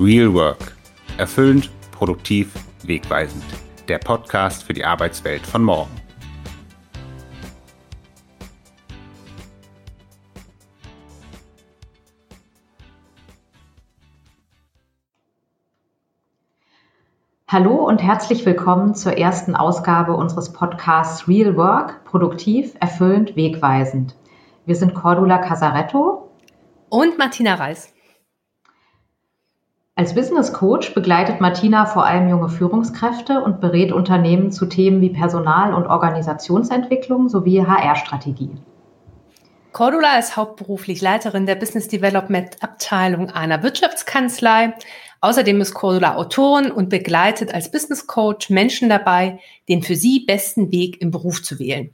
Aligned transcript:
Real 0.00 0.32
Work. 0.32 0.74
Erfüllend, 1.18 1.70
produktiv, 1.92 2.54
wegweisend. 2.82 3.44
Der 3.88 3.98
Podcast 3.98 4.62
für 4.62 4.72
die 4.72 4.86
Arbeitswelt 4.86 5.46
von 5.46 5.62
morgen. 5.62 5.90
Hallo 17.46 17.74
und 17.86 18.02
herzlich 18.02 18.46
willkommen 18.46 18.94
zur 18.94 19.18
ersten 19.18 19.54
Ausgabe 19.54 20.14
unseres 20.14 20.54
Podcasts 20.54 21.28
Real 21.28 21.54
Work, 21.58 22.02
produktiv, 22.06 22.74
erfüllend, 22.80 23.36
wegweisend. 23.36 24.16
Wir 24.64 24.74
sind 24.74 24.94
Cordula 24.94 25.36
Casaretto 25.36 26.30
und 26.88 27.18
Martina 27.18 27.56
Reis. 27.56 27.91
Als 29.94 30.14
Business 30.14 30.54
Coach 30.54 30.94
begleitet 30.94 31.42
Martina 31.42 31.84
vor 31.84 32.06
allem 32.06 32.26
junge 32.26 32.48
Führungskräfte 32.48 33.42
und 33.42 33.60
berät 33.60 33.92
Unternehmen 33.92 34.50
zu 34.50 34.64
Themen 34.64 35.02
wie 35.02 35.10
Personal- 35.10 35.74
und 35.74 35.86
Organisationsentwicklung 35.86 37.28
sowie 37.28 37.60
HR-Strategie. 37.60 38.52
Cordula 39.72 40.18
ist 40.18 40.36
hauptberuflich 40.36 41.02
Leiterin 41.02 41.44
der 41.44 41.56
Business 41.56 41.88
Development 41.88 42.62
Abteilung 42.62 43.28
einer 43.28 43.62
Wirtschaftskanzlei. 43.62 44.72
Außerdem 45.20 45.60
ist 45.60 45.74
Cordula 45.74 46.16
Autorin 46.16 46.70
und 46.70 46.88
begleitet 46.88 47.52
als 47.52 47.70
Business 47.70 48.06
Coach 48.06 48.48
Menschen 48.48 48.88
dabei, 48.88 49.40
den 49.68 49.82
für 49.82 49.94
sie 49.94 50.24
besten 50.26 50.72
Weg 50.72 51.02
im 51.02 51.10
Beruf 51.10 51.42
zu 51.42 51.58
wählen. 51.58 51.90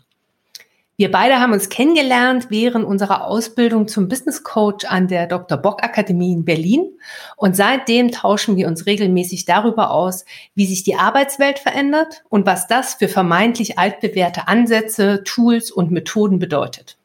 Wir 1.00 1.12
beide 1.12 1.38
haben 1.38 1.52
uns 1.52 1.68
kennengelernt 1.68 2.48
während 2.50 2.84
unserer 2.84 3.24
Ausbildung 3.24 3.86
zum 3.86 4.08
Business 4.08 4.42
Coach 4.42 4.84
an 4.84 5.06
der 5.06 5.28
Dr. 5.28 5.56
Bock 5.56 5.84
Akademie 5.84 6.32
in 6.32 6.44
Berlin. 6.44 6.90
Und 7.36 7.54
seitdem 7.54 8.10
tauschen 8.10 8.56
wir 8.56 8.66
uns 8.66 8.84
regelmäßig 8.84 9.44
darüber 9.44 9.92
aus, 9.92 10.24
wie 10.56 10.66
sich 10.66 10.82
die 10.82 10.96
Arbeitswelt 10.96 11.60
verändert 11.60 12.24
und 12.30 12.46
was 12.46 12.66
das 12.66 12.94
für 12.94 13.06
vermeintlich 13.06 13.78
altbewährte 13.78 14.48
Ansätze, 14.48 15.22
Tools 15.22 15.70
und 15.70 15.92
Methoden 15.92 16.40
bedeutet. 16.40 16.97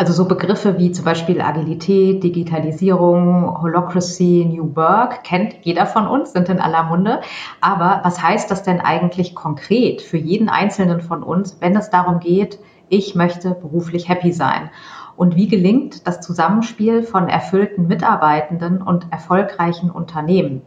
Also 0.00 0.14
so 0.14 0.24
Begriffe 0.24 0.78
wie 0.78 0.92
zum 0.92 1.04
Beispiel 1.04 1.42
Agilität, 1.42 2.24
Digitalisierung, 2.24 3.60
Holocracy, 3.60 4.46
New 4.48 4.74
Work 4.74 5.24
kennt 5.24 5.56
jeder 5.60 5.84
von 5.84 6.06
uns, 6.06 6.32
sind 6.32 6.48
in 6.48 6.58
aller 6.58 6.84
Munde. 6.84 7.20
Aber 7.60 8.00
was 8.02 8.22
heißt 8.22 8.50
das 8.50 8.62
denn 8.62 8.80
eigentlich 8.80 9.34
konkret 9.34 10.00
für 10.00 10.16
jeden 10.16 10.48
Einzelnen 10.48 11.02
von 11.02 11.22
uns, 11.22 11.58
wenn 11.60 11.76
es 11.76 11.90
darum 11.90 12.18
geht, 12.18 12.58
ich 12.88 13.14
möchte 13.14 13.50
beruflich 13.50 14.08
happy 14.08 14.32
sein? 14.32 14.70
Und 15.18 15.36
wie 15.36 15.48
gelingt 15.48 16.06
das 16.06 16.22
Zusammenspiel 16.22 17.02
von 17.02 17.28
erfüllten 17.28 17.86
Mitarbeitenden 17.86 18.80
und 18.80 19.12
erfolgreichen 19.12 19.90
Unternehmen? 19.90 20.62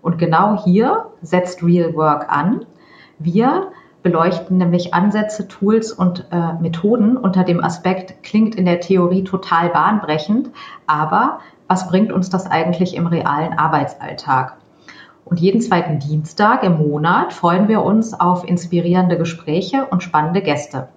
Und 0.00 0.16
genau 0.16 0.64
hier 0.64 1.10
setzt 1.20 1.62
Real 1.62 1.94
Work 1.94 2.32
an. 2.32 2.64
Wir 3.18 3.70
beleuchten 4.02 4.58
nämlich 4.58 4.94
Ansätze, 4.94 5.48
Tools 5.48 5.92
und 5.92 6.26
äh, 6.30 6.54
Methoden 6.60 7.16
unter 7.16 7.44
dem 7.44 7.62
Aspekt, 7.62 8.22
klingt 8.22 8.54
in 8.54 8.64
der 8.64 8.80
Theorie 8.80 9.24
total 9.24 9.68
bahnbrechend, 9.68 10.50
aber 10.86 11.40
was 11.68 11.88
bringt 11.88 12.12
uns 12.12 12.28
das 12.28 12.46
eigentlich 12.50 12.96
im 12.96 13.06
realen 13.06 13.58
Arbeitsalltag? 13.58 14.56
Und 15.24 15.40
jeden 15.40 15.60
zweiten 15.60 15.98
Dienstag 16.00 16.64
im 16.64 16.78
Monat 16.78 17.32
freuen 17.32 17.68
wir 17.68 17.82
uns 17.82 18.12
auf 18.12 18.46
inspirierende 18.46 19.16
Gespräche 19.16 19.86
und 19.86 20.02
spannende 20.02 20.42
Gäste. 20.42 20.88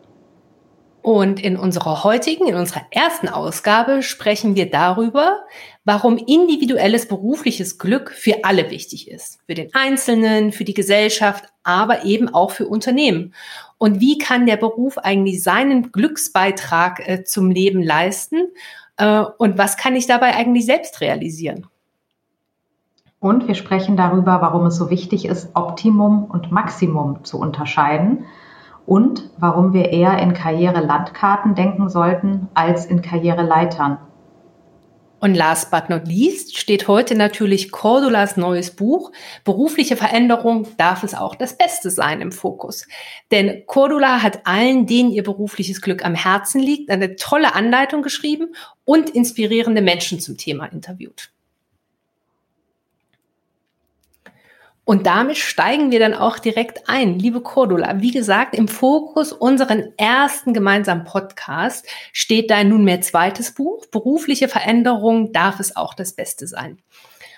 Und 1.06 1.39
in 1.39 1.56
unserer 1.56 2.03
heutigen, 2.03 2.48
in 2.48 2.56
unserer 2.56 2.81
ersten 2.89 3.30
Ausgabe 3.30 4.02
sprechen 4.02 4.56
wir 4.56 4.72
darüber, 4.72 5.42
warum 5.84 6.17
individuelles 6.17 7.08
berufliches 7.08 7.78
Glück 7.78 8.09
für 8.09 8.44
alle 8.44 8.72
wichtig 8.72 9.11
ist. 9.11 9.38
Für 9.45 9.53
den 9.53 9.72
Einzelnen, 9.76 10.52
für 10.52 10.64
die 10.64 10.73
Gesellschaft, 10.73 11.43
aber 11.61 12.05
eben 12.05 12.33
auch 12.33 12.49
für 12.49 12.66
Unternehmen. 12.66 13.36
Und 13.77 13.99
wie 13.99 14.17
kann 14.17 14.48
der 14.48 14.58
Beruf 14.58 14.98
eigentlich 14.98 15.43
seinen 15.43 15.92
Glücksbeitrag 15.92 17.08
äh, 17.08 17.23
zum 17.23 17.52
Leben 17.52 17.83
leisten? 17.83 18.48
Äh, 18.98 19.26
und 19.37 19.60
was 19.60 19.77
kann 19.77 19.95
ich 19.95 20.08
dabei 20.08 20.36
eigentlich 20.36 20.66
selbst 20.66 21.02
realisieren? 21.02 21.67
Und 23.20 23.48
wir 23.48 23.54
sprechen 23.54 23.95
darüber, 23.95 24.42
warum 24.42 24.66
es 24.66 24.76
so 24.76 24.89
wichtig 24.89 25.26
ist, 25.26 25.55
Optimum 25.55 26.26
und 26.26 26.52
Maximum 26.52 27.23
zu 27.23 27.39
unterscheiden 27.39 28.26
und 28.86 29.30
warum 29.38 29.73
wir 29.73 29.90
eher 29.90 30.20
in 30.20 30.34
Karrierelandkarten 30.34 31.56
denken 31.56 31.90
sollten 31.90 32.48
als 32.54 32.86
in 32.86 33.02
Karriereleitern. 33.02 33.98
Und 35.26 35.34
last 35.34 35.72
but 35.72 35.90
not 35.90 36.08
least 36.08 36.56
steht 36.58 36.88
heute 36.88 37.16
natürlich 37.16 37.72
Cordulas 37.72 38.38
neues 38.38 38.76
Buch. 38.76 39.12
Berufliche 39.44 39.96
Veränderung 39.96 40.68
darf 40.78 41.04
es 41.04 41.16
auch 41.16 41.34
das 41.34 41.58
Beste 41.58 41.90
sein 41.90 42.22
im 42.22 42.32
Fokus. 42.32 42.86
Denn 43.32 43.64
Cordula 43.66 44.22
hat 44.22 44.46
allen, 44.46 44.86
denen 44.86 45.10
ihr 45.10 45.23
berufliches 45.23 45.82
Glück 45.82 46.06
am 46.06 46.14
Herzen 46.14 46.62
liegt, 46.62 46.92
eine 46.92 47.16
tolle 47.16 47.56
Anleitung 47.56 48.04
geschrieben 48.04 48.54
und 48.84 49.10
inspirierende 49.10 49.82
Menschen 49.82 50.20
zum 50.20 50.38
Thema 50.38 50.66
interviewt. 50.67 51.32
Und 54.86 55.08
damit 55.08 55.38
steigen 55.38 55.90
wir 55.90 56.00
dann 56.00 56.14
auch 56.14 56.38
direkt 56.38 56.88
ein. 56.88 57.18
Liebe 57.18 57.42
Cordula, 57.42 58.02
wie 58.02 58.12
gesagt, 58.12 58.54
im 58.56 58.68
Fokus 58.68 59.34
unseren 59.34 59.94
ersten 59.98 60.54
gemeinsamen 60.54 61.06
Podcast 61.06 61.88
steht 62.14 62.52
dein 62.52 62.70
nunmehr 62.70 63.02
zweites 63.02 63.52
Buch. 63.56 63.88
Berufliche 63.88 64.48
Veränderung 64.48 65.34
darf 65.34 65.60
es 65.60 65.76
auch 65.76 65.96
das 65.96 66.14
Beste 66.14 66.46
sein. 66.46 66.78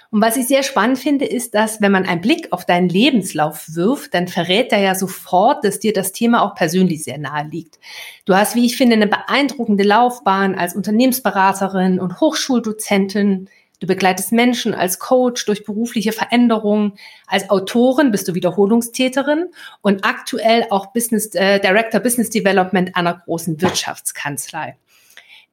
Und 0.10 0.22
was 0.22 0.38
ich 0.38 0.48
sehr 0.48 0.64
spannend 0.64 1.00
finde, 1.00 1.26
ist, 1.26 1.54
dass 1.54 1.82
wenn 1.82 1.92
man 1.92 2.06
einen 2.06 2.22
Blick 2.22 2.52
auf 2.52 2.66
deinen 2.66 2.88
Lebenslauf 2.88 3.66
wirft, 3.76 4.14
dann 4.14 4.28
verrät 4.28 4.72
er 4.72 4.80
ja 4.80 4.96
sofort, 4.96 5.64
dass 5.66 5.80
dir 5.80 5.92
das 5.92 6.14
Thema 6.14 6.44
auch 6.44 6.56
persönlich 6.56 7.04
sehr 7.04 7.18
nahe 7.18 7.46
liegt. 7.48 7.78
Du 8.26 8.34
hast, 8.34 8.56
wie 8.56 8.66
ich 8.66 8.78
finde, 8.78 8.96
eine 8.96 9.08
beeindruckende 9.08 9.84
Laufbahn 9.84 10.56
als 10.56 10.76
Unternehmensberaterin 10.76 12.00
und 12.00 12.22
Hochschuldozentin, 12.22 13.50
Du 13.80 13.86
begleitest 13.86 14.32
Menschen 14.32 14.74
als 14.74 14.98
Coach 14.98 15.46
durch 15.46 15.64
berufliche 15.64 16.12
Veränderungen. 16.12 16.94
Als 17.28 17.50
Autorin 17.52 18.10
bist 18.10 18.28
du 18.28 18.34
Wiederholungstäterin 18.34 19.52
und 19.82 20.04
aktuell 20.04 20.66
auch 20.72 20.88
Business 20.94 21.36
äh, 21.36 21.60
Director 21.60 22.00
Business 22.00 22.32
Development 22.32 22.96
einer 22.96 23.14
großen 23.14 23.62
Wirtschaftskanzlei. 23.62 24.78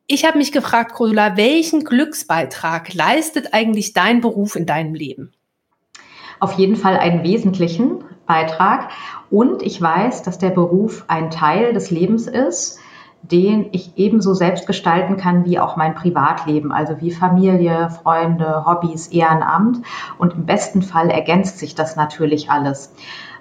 Ich 0.06 0.24
habe 0.24 0.38
mich 0.38 0.52
gefragt, 0.52 0.92
Cordula, 0.92 1.36
welchen 1.36 1.84
Glücksbeitrag 1.84 2.94
leistet 2.94 3.52
eigentlich 3.52 3.92
dein 3.92 4.20
Beruf 4.20 4.56
in 4.56 4.66
deinem 4.66 4.94
Leben? 4.94 5.32
Auf 6.40 6.54
jeden 6.54 6.76
Fall 6.76 6.96
einen 6.98 7.22
wesentlichen 7.24 8.04
Beitrag. 8.26 8.90
Und 9.30 9.62
ich 9.62 9.80
weiß, 9.80 10.22
dass 10.22 10.38
der 10.38 10.50
Beruf 10.50 11.04
ein 11.08 11.30
Teil 11.30 11.72
des 11.72 11.90
Lebens 11.90 12.26
ist, 12.26 12.78
den 13.30 13.68
ich 13.72 13.92
ebenso 13.96 14.34
selbst 14.34 14.66
gestalten 14.66 15.16
kann 15.16 15.46
wie 15.46 15.58
auch 15.58 15.76
mein 15.76 15.94
Privatleben, 15.94 16.72
also 16.72 17.00
wie 17.00 17.10
Familie, 17.10 17.88
Freunde, 17.90 18.64
Hobbys, 18.66 19.08
Ehrenamt. 19.08 19.78
Und 20.18 20.34
im 20.34 20.44
besten 20.44 20.82
Fall 20.82 21.10
ergänzt 21.10 21.58
sich 21.58 21.74
das 21.74 21.96
natürlich 21.96 22.50
alles. 22.50 22.92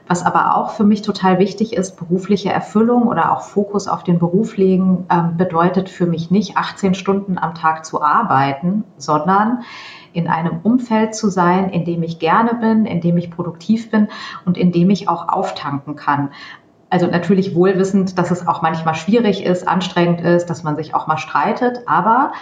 Was 0.08 0.26
aber 0.26 0.56
auch 0.56 0.72
für 0.72 0.84
mich 0.84 1.02
total 1.02 1.40
wichtig 1.40 1.74
ist, 1.74 1.96
berufliche 1.96 2.50
Erfüllung 2.50 3.08
oder 3.08 3.32
auch 3.32 3.42
Fokus 3.42 3.88
auf 3.88 4.04
den 4.04 4.20
Beruf 4.20 4.58
legen, 4.58 5.06
ähm, 5.10 5.38
bedeutet 5.38 5.90
für 5.90 6.06
mich 6.06 6.30
nicht 6.30 6.58
18 6.58 6.94
Stunden 6.94 7.38
am 7.38 7.54
Tag 7.54 7.86
zu 7.86 8.02
arbeiten, 8.02 8.84
sondern 8.98 9.64
in 10.12 10.28
einem 10.28 10.60
Umfeld 10.64 11.16
zu 11.16 11.30
sein, 11.30 11.70
in 11.70 11.86
dem 11.86 12.04
ich 12.04 12.20
gerne 12.20 12.54
bin, 12.56 12.86
in 12.86 13.00
dem 13.00 13.18
ich 13.18 13.32
produktiv 13.32 13.92
bin 13.92 14.10
und 14.46 14.58
in 14.58 14.72
dem 14.72 14.90
ich 14.90 15.08
auch 15.08 15.30
auftanken 15.30 15.96
kann. 15.96 16.32
Also 16.94 17.08
natürlich 17.08 17.56
wohlwissend, 17.56 18.20
dass 18.20 18.30
es 18.30 18.48
auch 18.48 18.62
manchmal 18.62 18.94
schwierig 18.94 19.44
ist, 19.44 19.68
anstrengend 19.68 20.22
ist, 20.22 20.46
dass 20.46 20.62
man 20.62 20.76
sich 20.76 20.94
auch 20.94 21.08
mal 21.08 21.18
streitet, 21.18 21.80
aber 21.88 22.34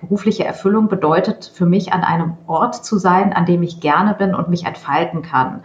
berufliche 0.00 0.44
Erfüllung 0.44 0.86
bedeutet 0.86 1.50
für 1.52 1.66
mich 1.66 1.92
an 1.92 2.04
einem 2.04 2.34
Ort 2.46 2.76
zu 2.84 2.96
sein, 2.96 3.32
an 3.32 3.44
dem 3.44 3.64
ich 3.64 3.80
gerne 3.80 4.14
bin 4.14 4.36
und 4.36 4.50
mich 4.50 4.66
entfalten 4.66 5.22
kann. 5.22 5.64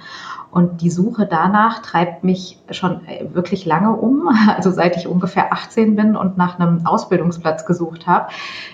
Und 0.49 0.81
die 0.81 0.89
Suche 0.89 1.27
danach 1.27 1.83
treibt 1.83 2.23
mich 2.23 2.59
schon 2.71 3.05
äh, 3.05 3.27
wirklich 3.35 3.67
lange 3.67 3.91
um, 3.91 4.27
also 4.47 4.71
seit 4.71 4.97
ich 4.97 5.07
ungefähr 5.07 5.53
18 5.53 5.95
bin 5.95 6.15
und 6.15 6.35
nach 6.35 6.57
einem 6.57 6.87
Ausbildungsplatz 6.87 7.67
gesucht 7.67 8.07
habe. 8.07 8.29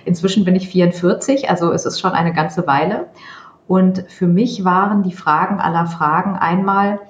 Inzwischen 0.06 0.46
bin 0.46 0.56
ich 0.56 0.70
44, 0.70 1.50
also 1.50 1.74
es 1.74 1.86
ist 1.86 2.00
schon 2.00 2.14
eine 2.14 2.32
ganze 2.32 2.66
Weile. 2.66 3.08
Und 3.68 4.06
für 4.08 4.28
mich 4.28 4.64
waren 4.64 5.04
die 5.04 5.12
Fragen 5.12 5.60
aller 5.60 5.86
Fragen 5.86 6.38
einmal, 6.38 7.02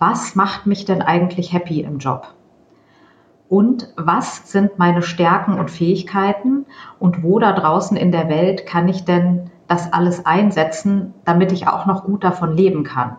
was 0.00 0.34
macht 0.34 0.66
mich 0.66 0.84
denn 0.84 1.02
eigentlich 1.02 1.52
happy 1.52 1.82
im 1.82 1.98
Job? 1.98 2.34
Und 3.48 3.88
was 3.96 4.50
sind 4.50 4.78
meine 4.78 5.02
Stärken 5.02 5.58
und 5.58 5.70
Fähigkeiten? 5.70 6.66
Und 6.98 7.22
wo 7.22 7.38
da 7.38 7.52
draußen 7.52 7.96
in 7.96 8.10
der 8.10 8.28
Welt 8.28 8.64
kann 8.64 8.88
ich 8.88 9.04
denn 9.04 9.50
das 9.68 9.92
alles 9.92 10.24
einsetzen, 10.24 11.14
damit 11.24 11.52
ich 11.52 11.68
auch 11.68 11.84
noch 11.86 12.04
gut 12.04 12.24
davon 12.24 12.56
leben 12.56 12.82
kann? 12.82 13.16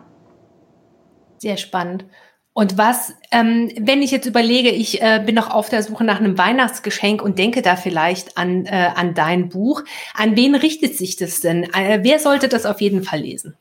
Sehr 1.37 1.57
spannend. 1.57 2.05
Und 2.53 2.77
was, 2.77 3.13
ähm, 3.31 3.71
wenn 3.79 4.01
ich 4.01 4.11
jetzt 4.11 4.25
überlege, 4.25 4.69
ich 4.69 5.01
äh, 5.01 5.21
bin 5.25 5.35
noch 5.35 5.53
auf 5.53 5.69
der 5.69 5.83
Suche 5.83 6.03
nach 6.03 6.19
einem 6.19 6.37
Weihnachtsgeschenk 6.37 7.21
und 7.21 7.37
denke 7.37 7.61
da 7.61 7.75
vielleicht 7.75 8.37
an, 8.37 8.65
äh, 8.65 8.89
an 8.95 9.13
dein 9.13 9.49
Buch, 9.49 9.83
an 10.15 10.35
wen 10.35 10.55
richtet 10.55 10.97
sich 10.97 11.15
das 11.15 11.39
denn? 11.39 11.63
Äh, 11.73 11.99
wer 12.03 12.19
sollte 12.19 12.49
das 12.49 12.65
auf 12.65 12.81
jeden 12.81 13.03
Fall 13.03 13.19
lesen? 13.19 13.55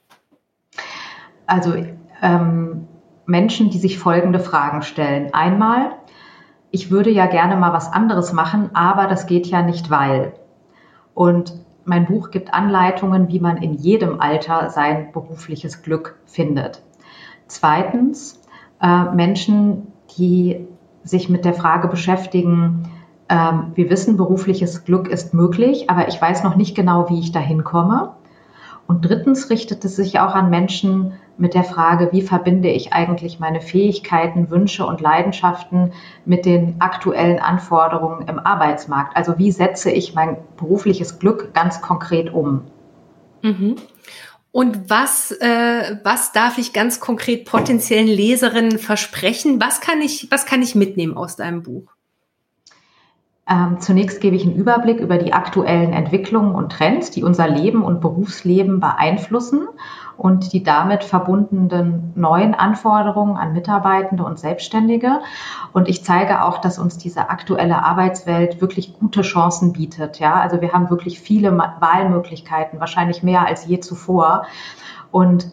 Also 1.46 1.74
ähm, 2.22 2.88
Menschen, 3.26 3.70
die 3.70 3.78
sich 3.78 3.98
folgende 3.98 4.40
Fragen 4.40 4.82
stellen. 4.82 5.32
Einmal, 5.32 5.92
ich 6.70 6.90
würde 6.90 7.10
ja 7.10 7.26
gerne 7.26 7.56
mal 7.56 7.72
was 7.72 7.92
anderes 7.92 8.32
machen, 8.32 8.70
aber 8.74 9.06
das 9.06 9.26
geht 9.26 9.46
ja 9.46 9.62
nicht, 9.62 9.90
weil. 9.90 10.34
Und 11.14 11.52
mein 11.84 12.06
Buch 12.06 12.30
gibt 12.30 12.54
Anleitungen, 12.54 13.28
wie 13.28 13.40
man 13.40 13.56
in 13.56 13.74
jedem 13.74 14.20
Alter 14.20 14.70
sein 14.70 15.12
berufliches 15.12 15.82
Glück 15.82 16.18
findet. 16.26 16.82
Zweitens, 17.46 18.40
äh, 18.80 19.04
Menschen, 19.12 19.88
die 20.16 20.66
sich 21.02 21.28
mit 21.28 21.44
der 21.44 21.54
Frage 21.54 21.88
beschäftigen, 21.88 22.84
äh, 23.28 23.52
wir 23.74 23.90
wissen, 23.90 24.16
berufliches 24.16 24.84
Glück 24.84 25.08
ist 25.08 25.34
möglich, 25.34 25.90
aber 25.90 26.08
ich 26.08 26.20
weiß 26.20 26.44
noch 26.44 26.56
nicht 26.56 26.76
genau, 26.76 27.08
wie 27.08 27.20
ich 27.20 27.32
dahin 27.32 27.64
komme. 27.64 28.14
Und 28.90 29.02
drittens 29.02 29.50
richtet 29.50 29.84
es 29.84 29.94
sich 29.94 30.18
auch 30.18 30.34
an 30.34 30.50
Menschen 30.50 31.12
mit 31.38 31.54
der 31.54 31.62
Frage, 31.62 32.08
wie 32.10 32.22
verbinde 32.22 32.70
ich 32.70 32.92
eigentlich 32.92 33.38
meine 33.38 33.60
Fähigkeiten, 33.60 34.50
Wünsche 34.50 34.84
und 34.84 35.00
Leidenschaften 35.00 35.92
mit 36.24 36.44
den 36.44 36.74
aktuellen 36.80 37.38
Anforderungen 37.38 38.26
im 38.26 38.40
Arbeitsmarkt. 38.40 39.16
Also 39.16 39.38
wie 39.38 39.52
setze 39.52 39.92
ich 39.92 40.16
mein 40.16 40.38
berufliches 40.56 41.20
Glück 41.20 41.54
ganz 41.54 41.80
konkret 41.80 42.34
um? 42.34 42.62
Mhm. 43.42 43.76
Und 44.50 44.90
was, 44.90 45.30
äh, 45.40 45.98
was 46.02 46.32
darf 46.32 46.58
ich 46.58 46.72
ganz 46.72 46.98
konkret 46.98 47.44
potenziellen 47.44 48.08
Leserinnen 48.08 48.80
versprechen? 48.80 49.60
Was 49.60 49.80
kann 49.80 50.00
ich, 50.00 50.26
was 50.32 50.46
kann 50.46 50.62
ich 50.62 50.74
mitnehmen 50.74 51.16
aus 51.16 51.36
deinem 51.36 51.62
Buch? 51.62 51.92
Ähm, 53.50 53.80
zunächst 53.80 54.20
gebe 54.20 54.36
ich 54.36 54.46
einen 54.46 54.54
Überblick 54.54 55.00
über 55.00 55.18
die 55.18 55.32
aktuellen 55.32 55.92
Entwicklungen 55.92 56.54
und 56.54 56.70
Trends, 56.70 57.10
die 57.10 57.24
unser 57.24 57.48
Leben 57.48 57.82
und 57.82 58.00
Berufsleben 58.00 58.78
beeinflussen 58.78 59.66
und 60.16 60.52
die 60.52 60.62
damit 60.62 61.02
verbundenen 61.02 62.12
neuen 62.14 62.54
Anforderungen 62.54 63.36
an 63.36 63.52
Mitarbeitende 63.52 64.22
und 64.22 64.38
Selbstständige. 64.38 65.20
Und 65.72 65.88
ich 65.88 66.04
zeige 66.04 66.44
auch, 66.44 66.58
dass 66.58 66.78
uns 66.78 66.96
diese 66.96 67.28
aktuelle 67.28 67.82
Arbeitswelt 67.82 68.60
wirklich 68.60 68.94
gute 69.00 69.22
Chancen 69.22 69.72
bietet. 69.72 70.20
Ja, 70.20 70.34
also 70.34 70.60
wir 70.60 70.72
haben 70.72 70.88
wirklich 70.88 71.18
viele 71.18 71.56
Wahlmöglichkeiten, 71.56 72.78
wahrscheinlich 72.78 73.24
mehr 73.24 73.46
als 73.46 73.66
je 73.66 73.80
zuvor. 73.80 74.44
Und 75.10 75.50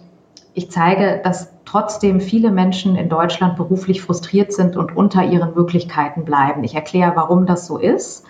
ich 0.57 0.71
zeige, 0.71 1.21
dass 1.23 1.53
trotzdem 1.65 2.19
viele 2.19 2.49
Menschen 2.49 2.95
in 2.95 3.09
Deutschland 3.09 3.57
beruflich 3.57 4.01
frustriert 4.01 4.51
sind 4.51 4.75
und 4.75 4.97
unter 4.97 5.23
ihren 5.23 5.53
Möglichkeiten 5.53 6.25
bleiben. 6.25 6.63
Ich 6.63 6.73
erkläre, 6.73 7.11
warum 7.15 7.45
das 7.45 7.67
so 7.67 7.77
ist 7.77 8.25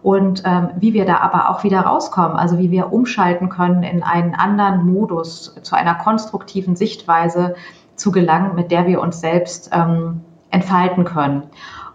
und 0.00 0.44
ähm, 0.46 0.68
wie 0.76 0.94
wir 0.94 1.04
da 1.04 1.16
aber 1.16 1.50
auch 1.50 1.64
wieder 1.64 1.80
rauskommen, 1.80 2.36
also 2.36 2.58
wie 2.58 2.70
wir 2.70 2.92
umschalten 2.92 3.48
können 3.48 3.82
in 3.82 4.04
einen 4.04 4.36
anderen 4.36 4.86
Modus, 4.86 5.56
zu 5.62 5.74
einer 5.74 5.96
konstruktiven 5.96 6.76
Sichtweise 6.76 7.56
zu 7.96 8.12
gelangen, 8.12 8.54
mit 8.54 8.70
der 8.70 8.86
wir 8.86 9.00
uns 9.00 9.20
selbst 9.20 9.70
ähm, 9.72 10.20
entfalten 10.52 11.04
können. 11.04 11.42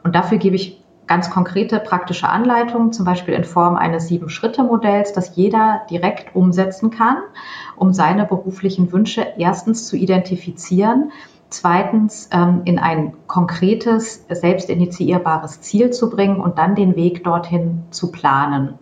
Und 0.03 0.13
dafür 0.13 0.39
gebe 0.39 0.57
ich 0.57 0.78
ganz 1.09 1.31
konkrete 1.31 1.79
praktische 1.79 2.29
Anleitungen, 2.29 2.93
zum 2.93 3.03
Beispiel 3.03 3.33
in 3.33 3.43
Form 3.43 3.75
eines 3.75 4.07
Sieben-Schritte-Modells, 4.07 5.11
das 5.11 5.35
jeder 5.35 5.81
direkt 5.89 6.35
umsetzen 6.35 6.91
kann, 6.91 7.17
um 7.75 7.93
seine 7.93 8.25
beruflichen 8.25 8.91
Wünsche 8.91 9.25
erstens 9.39 9.87
zu 9.87 9.97
identifizieren, 9.97 11.11
zweitens 11.49 12.29
ähm, 12.31 12.61
in 12.65 12.77
ein 12.77 13.13
konkretes, 13.25 14.23
selbstinitiierbares 14.29 15.61
Ziel 15.61 15.89
zu 15.89 16.11
bringen 16.11 16.39
und 16.39 16.59
dann 16.59 16.75
den 16.75 16.95
Weg 16.95 17.23
dorthin 17.23 17.85
zu 17.89 18.11
planen. 18.11 18.75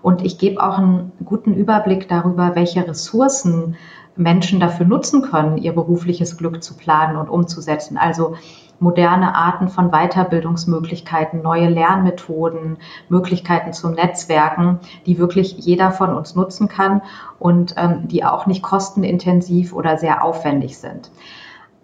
Und 0.00 0.24
ich 0.24 0.38
gebe 0.38 0.62
auch 0.62 0.78
einen 0.78 1.12
guten 1.22 1.52
Überblick 1.52 2.08
darüber, 2.08 2.54
welche 2.54 2.88
Ressourcen 2.88 3.76
Menschen 4.18 4.60
dafür 4.60 4.84
nutzen 4.84 5.22
können, 5.22 5.56
ihr 5.56 5.72
berufliches 5.72 6.36
Glück 6.36 6.62
zu 6.62 6.76
planen 6.76 7.16
und 7.16 7.28
umzusetzen. 7.28 7.96
Also 7.96 8.34
moderne 8.80 9.34
Arten 9.34 9.68
von 9.68 9.90
Weiterbildungsmöglichkeiten, 9.90 11.42
neue 11.42 11.68
Lernmethoden, 11.68 12.78
Möglichkeiten 13.08 13.72
zum 13.72 13.92
Netzwerken, 13.92 14.80
die 15.06 15.18
wirklich 15.18 15.52
jeder 15.58 15.90
von 15.90 16.14
uns 16.14 16.34
nutzen 16.34 16.68
kann 16.68 17.02
und 17.38 17.74
ähm, 17.76 18.08
die 18.08 18.24
auch 18.24 18.46
nicht 18.46 18.62
kostenintensiv 18.62 19.72
oder 19.72 19.96
sehr 19.96 20.24
aufwendig 20.24 20.78
sind. 20.78 21.10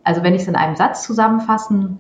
Also 0.03 0.23
wenn 0.23 0.35
ich 0.35 0.43
es 0.43 0.49
in 0.49 0.57
einem 0.57 0.77
Satz 0.77 1.03
zusammenfassen 1.05 1.99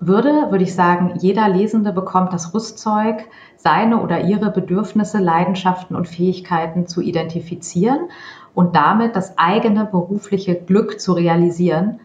würde, 0.00 0.50
würde 0.50 0.64
ich 0.64 0.74
sagen, 0.74 1.14
jeder 1.18 1.48
Lesende 1.48 1.92
bekommt 1.92 2.32
das 2.32 2.52
Rüstzeug, 2.52 3.24
seine 3.56 4.02
oder 4.02 4.22
ihre 4.22 4.50
Bedürfnisse, 4.50 5.18
Leidenschaften 5.18 5.96
und 5.96 6.08
Fähigkeiten 6.08 6.86
zu 6.86 7.00
identifizieren 7.00 8.08
und 8.54 8.76
damit 8.76 9.16
das 9.16 9.36
eigene 9.36 9.84
berufliche 9.84 10.54
Glück 10.54 11.00
zu 11.00 11.12
realisieren 11.12 12.00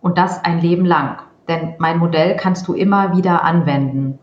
und 0.00 0.18
das 0.18 0.44
ein 0.44 0.60
Leben 0.60 0.84
lang. 0.84 1.18
Denn 1.48 1.74
mein 1.78 1.98
Modell 1.98 2.36
kannst 2.36 2.66
du 2.66 2.74
immer 2.74 3.16
wieder 3.16 3.44
anwenden. 3.44 4.18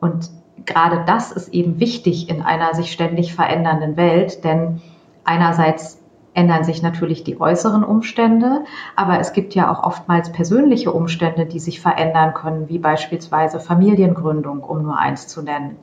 Und 0.00 0.30
gerade 0.64 1.04
das 1.06 1.32
ist 1.32 1.48
eben 1.48 1.80
wichtig 1.80 2.28
in 2.30 2.42
einer 2.42 2.74
sich 2.74 2.92
ständig 2.92 3.34
verändernden 3.34 3.96
Welt, 3.96 4.42
denn 4.44 4.80
einerseits 5.24 6.02
ändern 6.32 6.64
sich 6.64 6.82
natürlich 6.82 7.24
die 7.24 7.40
äußeren 7.40 7.82
Umstände, 7.82 8.64
aber 8.94 9.18
es 9.18 9.32
gibt 9.32 9.54
ja 9.54 9.72
auch 9.72 9.82
oftmals 9.82 10.32
persönliche 10.32 10.92
Umstände, 10.92 11.46
die 11.46 11.58
sich 11.58 11.80
verändern 11.80 12.34
können, 12.34 12.68
wie 12.68 12.78
beispielsweise 12.78 13.58
Familiengründung, 13.58 14.62
um 14.62 14.82
nur 14.82 14.98
eins 14.98 15.28
zu 15.28 15.42
nennen. 15.42 15.76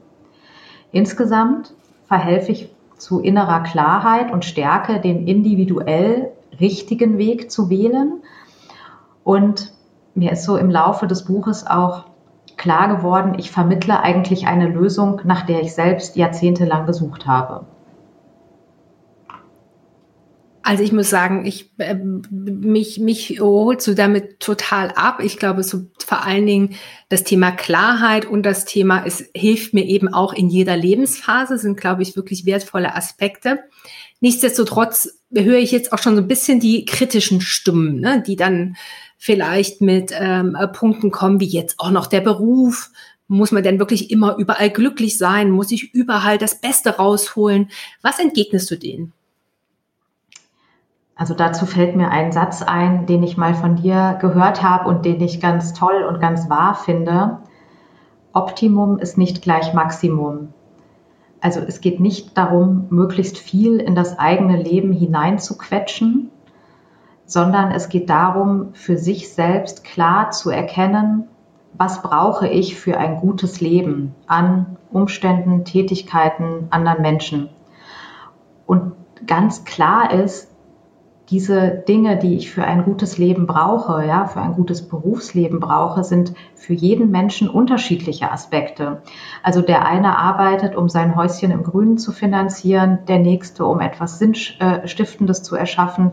Insgesamt 0.92 1.74
verhelfe 2.06 2.52
ich 2.52 2.72
zu 2.98 3.20
innerer 3.20 3.62
Klarheit 3.62 4.32
und 4.32 4.46
Stärke, 4.46 5.00
den 5.00 5.28
individuell 5.28 6.32
richtigen 6.60 7.18
Weg 7.18 7.52
zu 7.52 7.70
wählen 7.70 8.22
und 9.24 9.74
mir 10.16 10.32
ist 10.32 10.44
so 10.44 10.58
im 10.58 10.70
Laufe 10.70 11.08
des 11.08 11.26
Buches 11.26 11.66
auch 11.66 12.06
klar 12.58 12.96
geworden, 12.96 13.36
ich 13.38 13.52
vermittle 13.52 14.00
eigentlich 14.00 14.48
eine 14.48 14.68
Lösung, 14.68 15.22
nach 15.24 15.46
der 15.46 15.62
ich 15.62 15.74
selbst 15.74 16.16
jahrzehntelang 16.16 16.86
gesucht 16.86 17.26
habe. 17.26 17.66
Also 20.64 20.82
ich 20.82 20.94
muss 20.94 21.10
sagen, 21.10 21.46
ich 21.46 21.72
äh, 21.78 21.94
mich 21.94 22.98
mich 22.98 23.42
holst 23.42 23.86
du 23.86 23.94
damit 23.94 24.40
total 24.40 24.92
ab. 24.92 25.20
Ich 25.22 25.38
glaube, 25.38 25.62
so 25.62 25.82
vor 26.00 26.24
allen 26.24 26.46
Dingen 26.46 26.76
das 27.10 27.26
Thema 27.26 27.52
Klarheit 27.52 28.26
und 28.26 28.44
das 28.44 28.64
Thema 28.64 29.04
es 29.06 29.30
hilft 29.36 29.74
mir 29.74 29.84
eben 29.84 30.14
auch 30.14 30.34
in 30.34 30.50
jeder 30.50 30.78
Lebensphase 30.78 31.58
sind, 31.58 31.80
glaube 31.80 32.02
ich, 32.02 32.16
wirklich 32.16 32.46
wertvolle 32.46 32.96
Aspekte. 32.96 33.60
Nichtsdestotrotz 34.22 35.20
höre 35.34 35.58
ich 35.58 35.72
jetzt 35.72 35.92
auch 35.92 36.00
schon 36.00 36.16
so 36.16 36.22
ein 36.22 36.30
bisschen 36.30 36.62
die 36.62 36.86
kritischen 36.86 37.42
Stimmen, 37.42 38.00
ne, 38.00 38.24
die 38.26 38.38
dann 38.38 38.78
vielleicht 39.18 39.82
mit 39.82 40.14
ähm, 40.18 40.56
äh, 40.56 40.68
Punkten 40.70 41.12
kommen, 41.12 41.42
wie 41.42 41.48
jetzt 41.48 41.78
auch 41.80 41.92
noch 41.92 42.08
der 42.08 42.22
Beruf. 42.22 42.90
Muss 43.28 43.52
man 43.52 43.64
denn 43.64 43.80
wirklich 43.80 44.12
immer 44.12 44.38
überall 44.38 44.70
glücklich 44.70 45.18
sein? 45.18 45.52
Muss 45.52 45.72
ich 45.72 45.94
überall 45.94 46.38
das 46.38 46.62
Beste 46.62 46.92
rausholen? 46.92 47.70
Was 48.02 48.20
entgegnest 48.20 48.72
du 48.72 48.78
denen? 48.78 49.12
Also 51.16 51.36
dazu 51.36 51.66
fällt 51.66 51.96
mir 51.96 52.10
ein 52.10 52.32
Satz 52.32 52.64
ein, 52.64 53.06
den 53.06 53.22
ich 53.24 53.38
mal 53.38 53.54
von 53.54 53.76
dir 53.76 54.18
gehört 54.20 54.64
habe 54.64 54.90
und 54.90 55.06
den 55.06 55.22
ich 55.22 55.40
ganz 55.40 55.74
toll 55.74 56.04
und 56.08 56.20
ganz 56.20 56.50
wahr 56.50 56.76
finde. 56.76 57.40
Optimum 58.34 58.98
ist 58.98 59.18
nicht 59.18 59.44
gleich 59.44 59.74
Maximum. 59.74 60.50
Also 61.40 61.60
es 61.60 61.82
geht 61.82 62.00
nicht 62.00 62.38
darum, 62.38 62.88
möglichst 62.90 63.38
viel 63.38 63.78
in 63.78 63.96
das 63.96 64.18
eigene 64.18 64.58
Leben 64.58 64.92
hineinzuquetschen, 64.92 66.32
sondern 67.26 67.72
es 67.72 67.90
geht 67.90 68.10
darum, 68.10 68.74
für 68.74 68.98
sich 68.98 69.34
selbst 69.34 69.84
klar 69.84 70.32
zu 70.32 70.50
erkennen, 70.50 71.28
was 71.74 72.02
brauche 72.02 72.48
ich 72.48 72.76
für 72.76 72.98
ein 72.98 73.20
gutes 73.20 73.62
Leben 73.62 74.16
an 74.26 74.78
Umständen, 74.92 75.66
Tätigkeiten, 75.66 76.68
anderen 76.70 77.02
Menschen. 77.02 77.50
Und 78.66 78.94
ganz 79.28 79.66
klar 79.66 80.12
ist, 80.12 80.53
diese 81.34 81.72
Dinge, 81.88 82.16
die 82.16 82.36
ich 82.36 82.52
für 82.52 82.64
ein 82.64 82.84
gutes 82.84 83.18
Leben 83.18 83.48
brauche, 83.48 84.06
ja, 84.06 84.28
für 84.28 84.40
ein 84.40 84.54
gutes 84.54 84.88
Berufsleben 84.88 85.60
brauche, 85.60 86.04
sind 86.04 86.36
für 86.54 86.76
jeden 86.76 87.10
Menschen 87.10 87.50
unterschiedliche 87.50 88.32
Aspekte. 88.32 89.02
Also 89.42 89.64
der 89.64 89.88
eine 89.88 90.20
arbeitet, 90.20 90.76
um 90.76 90.90
sein 90.90 91.16
Häuschen 91.16 91.50
im 91.50 91.64
Grünen 91.64 91.98
zu 91.98 92.12
finanzieren, 92.12 93.00
der 93.08 93.18
nächste, 93.18 93.66
um 93.66 93.80
etwas 93.80 94.20
Sinnstiftendes 94.20 95.42
zu 95.42 95.56
erschaffen, 95.56 96.12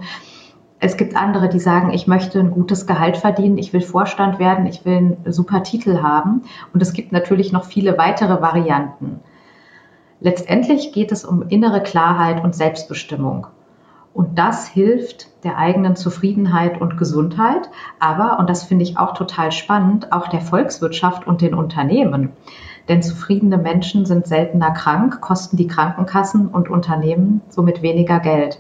es 0.83 0.97
gibt 0.97 1.15
andere, 1.15 1.51
die 1.51 1.61
sagen, 1.61 1.93
ich 1.93 2.07
möchte 2.07 2.41
ein 2.41 2.53
gutes 2.53 2.87
Gehalt 2.87 3.19
verdienen, 3.19 3.59
ich 3.59 3.75
will 3.75 3.83
Vorstand 3.83 4.39
werden, 4.39 4.65
ich 4.65 4.87
will 4.87 4.97
einen 4.97 5.17
super 5.27 5.63
Titel 5.63 6.01
haben. 6.01 6.45
Und 6.73 6.81
es 6.81 6.95
gibt 6.95 7.13
natürlich 7.13 7.53
noch 7.53 7.67
viele 7.67 7.99
weitere 7.99 8.41
Varianten. 8.41 9.21
Letztendlich 10.21 10.95
geht 10.95 11.13
es 11.13 11.27
um 11.27 11.43
innere 11.43 11.83
Klarheit 11.83 12.43
und 12.43 12.55
Selbstbestimmung. 12.55 13.49
Und 14.13 14.39
das 14.39 14.67
hilft 14.67 15.45
der 15.45 15.57
eigenen 15.57 15.95
Zufriedenheit 15.95 16.81
und 16.81 16.99
Gesundheit, 16.99 17.71
aber, 18.01 18.39
und 18.39 18.51
das 18.51 18.65
finde 18.65 18.83
ich 18.83 18.99
auch 18.99 19.15
total 19.15 19.53
spannend, 19.53 20.13
auch 20.13 20.29
der 20.29 20.41
Volkswirtschaft 20.41 21.27
und 21.27 21.41
den 21.41 21.55
Unternehmen. 21.55 22.33
Denn 22.89 23.03
zufriedene 23.03 23.57
Menschen 23.57 24.07
sind 24.07 24.27
seltener 24.27 24.73
krank, 24.73 25.21
kosten 25.21 25.57
die 25.57 25.69
Krankenkassen 25.69 26.49
und 26.49 26.69
Unternehmen 26.69 27.41
somit 27.49 27.83
weniger 27.83 28.19
Geld. 28.19 28.59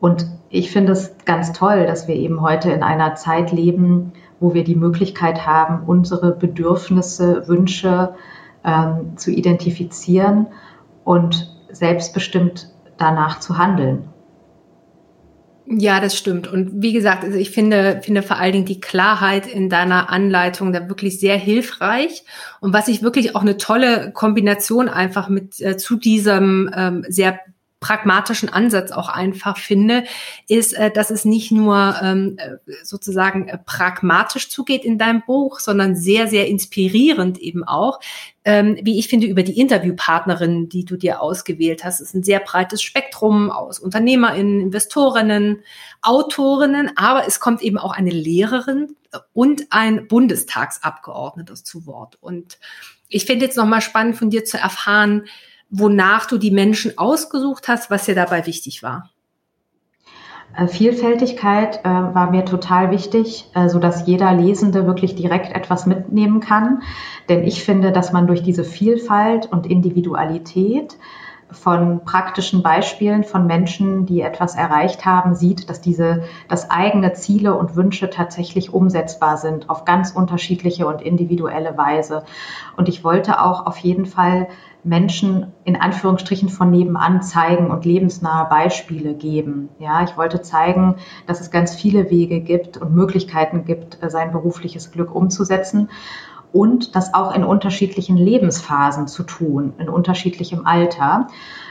Und 0.00 0.26
ich 0.48 0.70
finde 0.70 0.92
es 0.92 1.14
ganz 1.24 1.52
toll, 1.52 1.86
dass 1.86 2.08
wir 2.08 2.14
eben 2.14 2.40
heute 2.40 2.70
in 2.70 2.82
einer 2.82 3.16
Zeit 3.16 3.52
leben, 3.52 4.12
wo 4.40 4.54
wir 4.54 4.64
die 4.64 4.76
Möglichkeit 4.76 5.46
haben, 5.46 5.84
unsere 5.86 6.32
Bedürfnisse, 6.32 7.48
Wünsche 7.48 8.14
ähm, 8.64 9.16
zu 9.16 9.30
identifizieren 9.30 10.46
und 11.04 11.54
selbstbestimmt 11.70 12.70
danach 12.96 13.40
zu 13.40 13.58
handeln. 13.58 14.08
Ja, 15.66 15.98
das 15.98 16.16
stimmt. 16.16 16.46
Und 16.46 16.82
wie 16.82 16.92
gesagt, 16.92 17.24
also 17.24 17.38
ich 17.38 17.50
finde, 17.50 18.00
finde 18.04 18.22
vor 18.22 18.36
allen 18.36 18.52
Dingen 18.52 18.66
die 18.66 18.80
Klarheit 18.80 19.46
in 19.46 19.70
deiner 19.70 20.10
Anleitung 20.10 20.74
da 20.74 20.88
wirklich 20.88 21.18
sehr 21.18 21.38
hilfreich. 21.38 22.24
Und 22.60 22.74
was 22.74 22.88
ich 22.88 23.02
wirklich 23.02 23.34
auch 23.34 23.40
eine 23.40 23.56
tolle 23.56 24.12
Kombination 24.12 24.90
einfach 24.90 25.30
mit 25.30 25.60
äh, 25.62 25.78
zu 25.78 25.96
diesem 25.96 26.70
ähm, 26.76 27.04
sehr 27.08 27.40
pragmatischen 27.84 28.48
Ansatz 28.48 28.92
auch 28.92 29.10
einfach 29.10 29.58
finde, 29.58 30.04
ist, 30.48 30.72
äh, 30.72 30.90
dass 30.90 31.10
es 31.10 31.26
nicht 31.26 31.52
nur 31.52 31.94
ähm, 32.00 32.38
äh, 32.38 32.56
sozusagen 32.82 33.46
äh, 33.46 33.58
pragmatisch 33.58 34.48
zugeht 34.48 34.86
in 34.86 34.96
deinem 34.96 35.22
Buch, 35.26 35.60
sondern 35.60 35.94
sehr, 35.94 36.26
sehr 36.26 36.48
inspirierend 36.48 37.38
eben 37.38 37.62
auch, 37.62 38.00
ähm, 38.46 38.78
wie 38.82 38.98
ich 38.98 39.08
finde, 39.08 39.26
über 39.26 39.42
die 39.42 39.60
Interviewpartnerinnen, 39.60 40.70
die 40.70 40.86
du 40.86 40.96
dir 40.96 41.20
ausgewählt 41.20 41.84
hast. 41.84 42.00
Es 42.00 42.08
ist 42.08 42.14
ein 42.14 42.22
sehr 42.22 42.40
breites 42.40 42.80
Spektrum 42.80 43.50
aus 43.50 43.80
UnternehmerInnen, 43.80 44.62
Investorinnen, 44.62 45.60
Autorinnen, 46.00 46.90
aber 46.96 47.26
es 47.26 47.38
kommt 47.38 47.60
eben 47.60 47.76
auch 47.76 47.92
eine 47.92 48.10
Lehrerin 48.10 48.96
und 49.34 49.66
ein 49.68 50.08
Bundestagsabgeordneter 50.08 51.54
zu 51.54 51.84
Wort. 51.84 52.16
Und 52.22 52.58
ich 53.10 53.26
finde 53.26 53.44
jetzt 53.44 53.58
nochmal 53.58 53.82
spannend 53.82 54.16
von 54.16 54.30
dir 54.30 54.46
zu 54.46 54.56
erfahren, 54.56 55.24
wonach 55.76 56.26
du 56.26 56.38
die 56.38 56.50
Menschen 56.50 56.96
ausgesucht 56.98 57.68
hast, 57.68 57.90
was 57.90 58.04
dir 58.04 58.14
dabei 58.14 58.46
wichtig 58.46 58.82
war. 58.82 59.10
Äh, 60.56 60.68
Vielfältigkeit 60.68 61.80
äh, 61.84 61.88
war 61.88 62.30
mir 62.30 62.44
total 62.44 62.90
wichtig, 62.90 63.50
äh, 63.54 63.68
so 63.68 63.78
dass 63.80 64.06
jeder 64.06 64.32
Lesende 64.32 64.86
wirklich 64.86 65.16
direkt 65.16 65.54
etwas 65.54 65.86
mitnehmen 65.86 66.40
kann. 66.40 66.82
Denn 67.28 67.42
ich 67.42 67.64
finde, 67.64 67.90
dass 67.90 68.12
man 68.12 68.26
durch 68.26 68.42
diese 68.42 68.64
Vielfalt 68.64 69.50
und 69.50 69.66
Individualität 69.66 70.96
von 71.54 72.04
praktischen 72.04 72.62
Beispielen 72.62 73.24
von 73.24 73.46
Menschen, 73.46 74.06
die 74.06 74.20
etwas 74.20 74.54
erreicht 74.54 75.04
haben, 75.04 75.34
sieht, 75.34 75.70
dass 75.70 75.80
diese, 75.80 76.24
dass 76.48 76.70
eigene 76.70 77.12
Ziele 77.14 77.54
und 77.56 77.76
Wünsche 77.76 78.10
tatsächlich 78.10 78.72
umsetzbar 78.74 79.36
sind 79.36 79.70
auf 79.70 79.84
ganz 79.84 80.10
unterschiedliche 80.10 80.86
und 80.86 81.00
individuelle 81.00 81.76
Weise. 81.78 82.24
Und 82.76 82.88
ich 82.88 83.04
wollte 83.04 83.40
auch 83.40 83.66
auf 83.66 83.78
jeden 83.78 84.06
Fall 84.06 84.48
Menschen 84.84 85.52
in 85.64 85.80
Anführungsstrichen 85.80 86.50
von 86.50 86.70
nebenan 86.70 87.22
zeigen 87.22 87.70
und 87.70 87.86
lebensnahe 87.86 88.48
Beispiele 88.48 89.14
geben. 89.14 89.70
Ja, 89.78 90.04
ich 90.04 90.16
wollte 90.16 90.42
zeigen, 90.42 90.96
dass 91.26 91.40
es 91.40 91.50
ganz 91.50 91.74
viele 91.74 92.10
Wege 92.10 92.40
gibt 92.40 92.76
und 92.76 92.94
Möglichkeiten 92.94 93.64
gibt, 93.64 93.98
sein 94.06 94.30
berufliches 94.30 94.92
Glück 94.92 95.14
umzusetzen 95.14 95.88
und 96.54 96.94
das 96.94 97.12
auch 97.14 97.34
in 97.34 97.42
unterschiedlichen 97.42 98.16
Lebensphasen 98.16 99.08
zu 99.08 99.24
tun, 99.24 99.74
in 99.78 99.88
unterschiedlichem 99.88 100.66
Alter. 100.66 101.26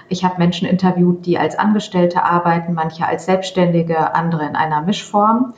Ich 0.09 0.25
habe 0.25 0.35
Menschen 0.37 0.67
interviewt, 0.67 1.25
die 1.25 1.39
als 1.39 1.57
Angestellte 1.57 2.23
arbeiten, 2.23 2.73
manche 2.73 3.07
als 3.07 3.25
Selbstständige, 3.25 4.13
andere 4.13 4.45
in 4.45 4.57
einer 4.57 4.81
Mischform. 4.81 5.53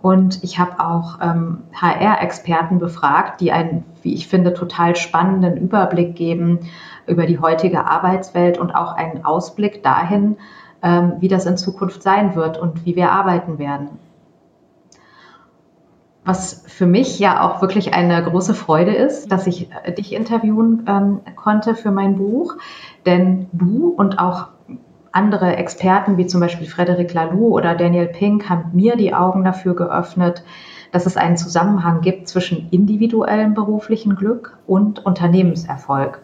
Und 0.00 0.42
ich 0.42 0.58
habe 0.58 0.80
auch 0.82 1.18
ähm, 1.20 1.58
HR-Experten 1.74 2.78
befragt, 2.78 3.42
die 3.42 3.52
einen, 3.52 3.84
wie 4.00 4.14
ich 4.14 4.28
finde, 4.28 4.54
total 4.54 4.96
spannenden 4.96 5.58
Überblick 5.58 6.16
geben 6.16 6.60
über 7.06 7.26
die 7.26 7.38
heutige 7.38 7.84
Arbeitswelt 7.84 8.56
und 8.56 8.74
auch 8.74 8.96
einen 8.96 9.26
Ausblick 9.26 9.82
dahin, 9.82 10.38
ähm, 10.82 11.16
wie 11.20 11.28
das 11.28 11.44
in 11.44 11.58
Zukunft 11.58 12.02
sein 12.02 12.34
wird 12.34 12.56
und 12.56 12.86
wie 12.86 12.96
wir 12.96 13.12
arbeiten 13.12 13.58
werden. 13.58 13.90
Was 16.24 16.64
für 16.66 16.86
mich 16.86 17.18
ja 17.18 17.42
auch 17.42 17.62
wirklich 17.62 17.94
eine 17.94 18.22
große 18.22 18.54
Freude 18.54 18.94
ist, 18.94 19.32
dass 19.32 19.46
ich 19.46 19.70
äh, 19.84 19.92
dich 19.92 20.12
interviewen 20.12 20.84
ähm, 20.86 21.20
konnte 21.36 21.74
für 21.74 21.90
mein 21.90 22.16
Buch, 22.16 22.56
denn 23.06 23.48
du 23.52 23.88
und 23.88 24.18
auch 24.18 24.48
andere 25.12 25.56
Experten 25.56 26.16
wie 26.18 26.26
zum 26.26 26.40
Beispiel 26.40 26.66
Frederic 26.66 27.12
Laloux 27.14 27.56
oder 27.56 27.74
Daniel 27.74 28.06
Pink 28.06 28.48
haben 28.48 28.70
mir 28.74 28.96
die 28.96 29.14
Augen 29.14 29.44
dafür 29.44 29.74
geöffnet, 29.74 30.44
dass 30.92 31.06
es 31.06 31.16
einen 31.16 31.36
Zusammenhang 31.36 32.00
gibt 32.00 32.28
zwischen 32.28 32.68
individuellem 32.70 33.54
beruflichen 33.54 34.16
Glück 34.16 34.58
und 34.66 35.04
Unternehmenserfolg. 35.04 36.22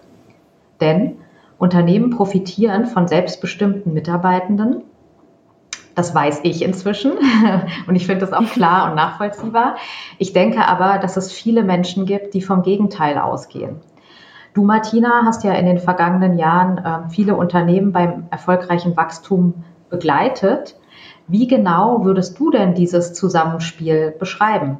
Denn 0.80 1.16
Unternehmen 1.58 2.10
profitieren 2.10 2.86
von 2.86 3.08
selbstbestimmten 3.08 3.94
Mitarbeitenden. 3.94 4.82
Das 5.96 6.14
weiß 6.14 6.40
ich 6.42 6.62
inzwischen 6.62 7.12
und 7.88 7.96
ich 7.96 8.06
finde 8.06 8.20
das 8.20 8.34
auch 8.34 8.48
klar 8.50 8.90
und 8.90 8.96
nachvollziehbar. 8.96 9.76
Ich 10.18 10.34
denke 10.34 10.68
aber, 10.68 10.98
dass 10.98 11.16
es 11.16 11.32
viele 11.32 11.64
Menschen 11.64 12.04
gibt, 12.04 12.34
die 12.34 12.42
vom 12.42 12.62
Gegenteil 12.62 13.18
ausgehen. 13.18 13.80
Du, 14.52 14.62
Martina, 14.62 15.22
hast 15.24 15.42
ja 15.42 15.54
in 15.54 15.66
den 15.66 15.78
vergangenen 15.78 16.38
Jahren 16.38 16.78
äh, 16.78 17.08
viele 17.08 17.34
Unternehmen 17.34 17.92
beim 17.92 18.26
erfolgreichen 18.30 18.96
Wachstum 18.96 19.64
begleitet. 19.88 20.76
Wie 21.28 21.46
genau 21.46 22.04
würdest 22.04 22.38
du 22.38 22.50
denn 22.50 22.74
dieses 22.74 23.14
Zusammenspiel 23.14 24.14
beschreiben? 24.18 24.78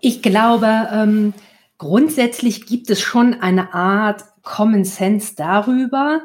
Ich 0.00 0.22
glaube, 0.22 0.68
ähm, 0.92 1.34
grundsätzlich 1.78 2.66
gibt 2.66 2.88
es 2.88 3.00
schon 3.00 3.34
eine 3.40 3.74
Art 3.74 4.24
Common 4.42 4.84
Sense 4.84 5.34
darüber, 5.36 6.20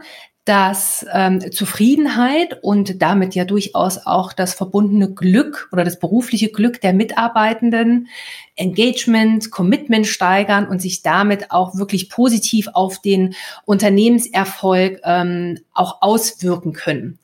dass 0.50 1.06
ähm, 1.14 1.52
Zufriedenheit 1.52 2.58
und 2.64 3.04
damit 3.04 3.36
ja 3.36 3.46
durchaus 3.46 4.08
auch 4.08 4.34
das 4.34 4.56
verbundene 4.56 5.14
Glück 5.14 5.70
oder 5.72 5.84
das 5.84 6.00
berufliche 6.00 6.50
Glück 6.50 6.82
der 6.82 6.92
Mitarbeitenden, 6.92 8.08
Engagement, 8.56 9.52
Commitment 9.52 10.08
steigern 10.08 10.68
und 10.68 10.82
sich 10.82 11.04
damit 11.04 11.52
auch 11.52 11.76
wirklich 11.76 12.10
positiv 12.10 12.68
auf 12.74 13.00
den 13.00 13.36
Unternehmenserfolg 13.66 15.00
ähm, 15.04 15.60
auch 15.76 16.02
auswirken 16.02 16.74
können. 16.74 17.20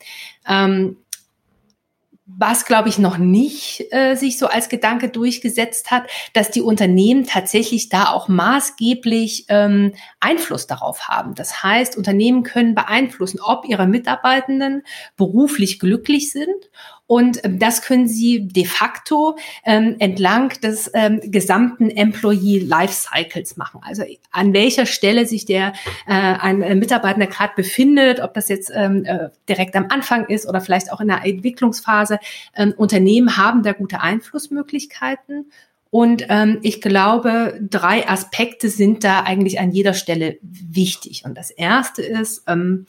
Ähm, 0.48 0.98
was, 2.28 2.66
glaube 2.66 2.90
ich, 2.90 2.98
noch 2.98 3.18
nicht 3.20 3.86
äh, 3.92 4.16
sich 4.16 4.40
so 4.40 4.48
als 4.48 4.68
Gedanke 4.68 5.10
durchgesetzt 5.10 5.92
hat, 5.92 6.10
dass 6.34 6.50
die 6.50 6.62
Unternehmen 6.62 7.26
tatsächlich 7.26 7.90
da 7.90 8.10
auch 8.10 8.28
maßgeblich 8.28 9.46
ähm, 9.50 9.94
Einfluss 10.20 10.66
darauf 10.66 11.08
haben. 11.08 11.36
Das 11.36 11.62
heißt, 11.62 11.96
Unternehmen 11.96 12.42
können 12.42 12.74
beeinflussen, 12.74 13.40
ob 13.40 13.66
ihre 13.68 13.86
Mitarbeitenden 13.86 14.84
beruflich 15.16 15.80
glücklich 15.80 16.32
sind 16.32 16.70
und 17.08 17.44
ähm, 17.44 17.60
das 17.60 17.82
können 17.84 18.08
Sie 18.08 18.48
de 18.48 18.66
facto 18.66 19.38
ähm, 19.64 19.96
entlang 20.00 20.50
des 20.62 20.90
ähm, 20.94 21.20
gesamten 21.24 21.90
Employee 21.90 22.60
Lifecycles 22.60 23.58
machen. 23.58 23.82
Also 23.84 24.04
an 24.32 24.54
welcher 24.54 24.86
Stelle 24.86 25.26
sich 25.26 25.46
der 25.46 25.74
äh, 26.08 26.14
ein 26.14 26.80
Mitarbeiter 26.80 27.28
gerade 27.28 27.54
befindet, 27.56 28.20
ob 28.20 28.34
das 28.34 28.50
jetzt 28.50 28.72
ähm, 28.74 29.06
äh, 29.06 29.30
direkt 29.48 29.76
am 29.76 29.88
Anfang 29.90 30.26
ist 30.26 30.48
oder 30.48 30.62
vielleicht 30.62 30.92
auch 30.92 31.02
in 31.02 31.08
der 31.08 31.24
Entwicklungsphase. 31.24 32.20
Ähm, 32.56 32.74
Unternehmen 32.76 33.38
haben 33.38 33.62
da 33.64 33.74
gute 33.74 34.02
Einflussmöglichkeiten. 34.02 35.52
Und 35.92 36.26
ähm, 36.28 36.60
ich 36.62 36.82
glaube, 36.82 37.58
drei 37.62 38.10
Aspekte 38.10 38.70
sind 38.70 39.04
da 39.04 39.22
eigentlich 39.22 39.60
an 39.60 39.72
jeder 39.72 39.94
Stelle 39.94 40.38
wichtig. 40.42 41.24
Und 41.24 41.38
das 41.38 41.52
erste 41.52 42.02
ist 42.02 42.44
ähm, 42.48 42.88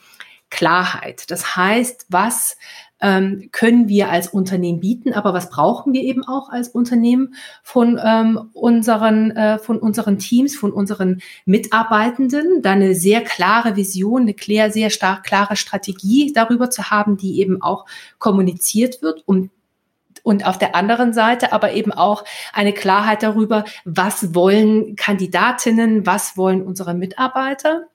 Klarheit. 0.49 1.29
Das 1.29 1.55
heißt, 1.55 2.07
was 2.09 2.57
ähm, 2.99 3.49
können 3.51 3.87
wir 3.87 4.09
als 4.09 4.27
Unternehmen 4.27 4.79
bieten, 4.79 5.13
aber 5.13 5.33
was 5.33 5.49
brauchen 5.49 5.93
wir 5.93 6.01
eben 6.01 6.23
auch 6.23 6.49
als 6.49 6.69
Unternehmen 6.69 7.35
von 7.61 7.99
ähm, 8.03 8.49
unseren 8.53 9.31
äh, 9.31 9.59
von 9.59 9.77
unseren 9.77 10.17
Teams, 10.17 10.55
von 10.55 10.71
unseren 10.71 11.21
Mitarbeitenden, 11.45 12.61
da 12.61 12.71
eine 12.71 12.95
sehr 12.95 13.21
klare 13.21 13.75
Vision, 13.75 14.23
eine 14.23 14.33
klar, 14.33 14.71
sehr 14.71 14.89
stark 14.89 15.23
klare 15.23 15.55
Strategie 15.55 16.33
darüber 16.33 16.69
zu 16.69 16.89
haben, 16.89 17.17
die 17.17 17.39
eben 17.39 17.61
auch 17.61 17.85
kommuniziert 18.17 19.01
wird, 19.01 19.23
um 19.25 19.49
und 20.23 20.45
auf 20.45 20.57
der 20.57 20.75
anderen 20.75 21.13
Seite 21.13 21.53
aber 21.53 21.71
eben 21.71 21.93
auch 21.93 22.25
eine 22.51 22.73
Klarheit 22.73 23.23
darüber, 23.23 23.63
was 23.85 24.35
wollen 24.35 24.97
Kandidatinnen, 24.97 26.05
was 26.05 26.35
wollen 26.35 26.63
unsere 26.63 26.93
Mitarbeiter 26.93 27.87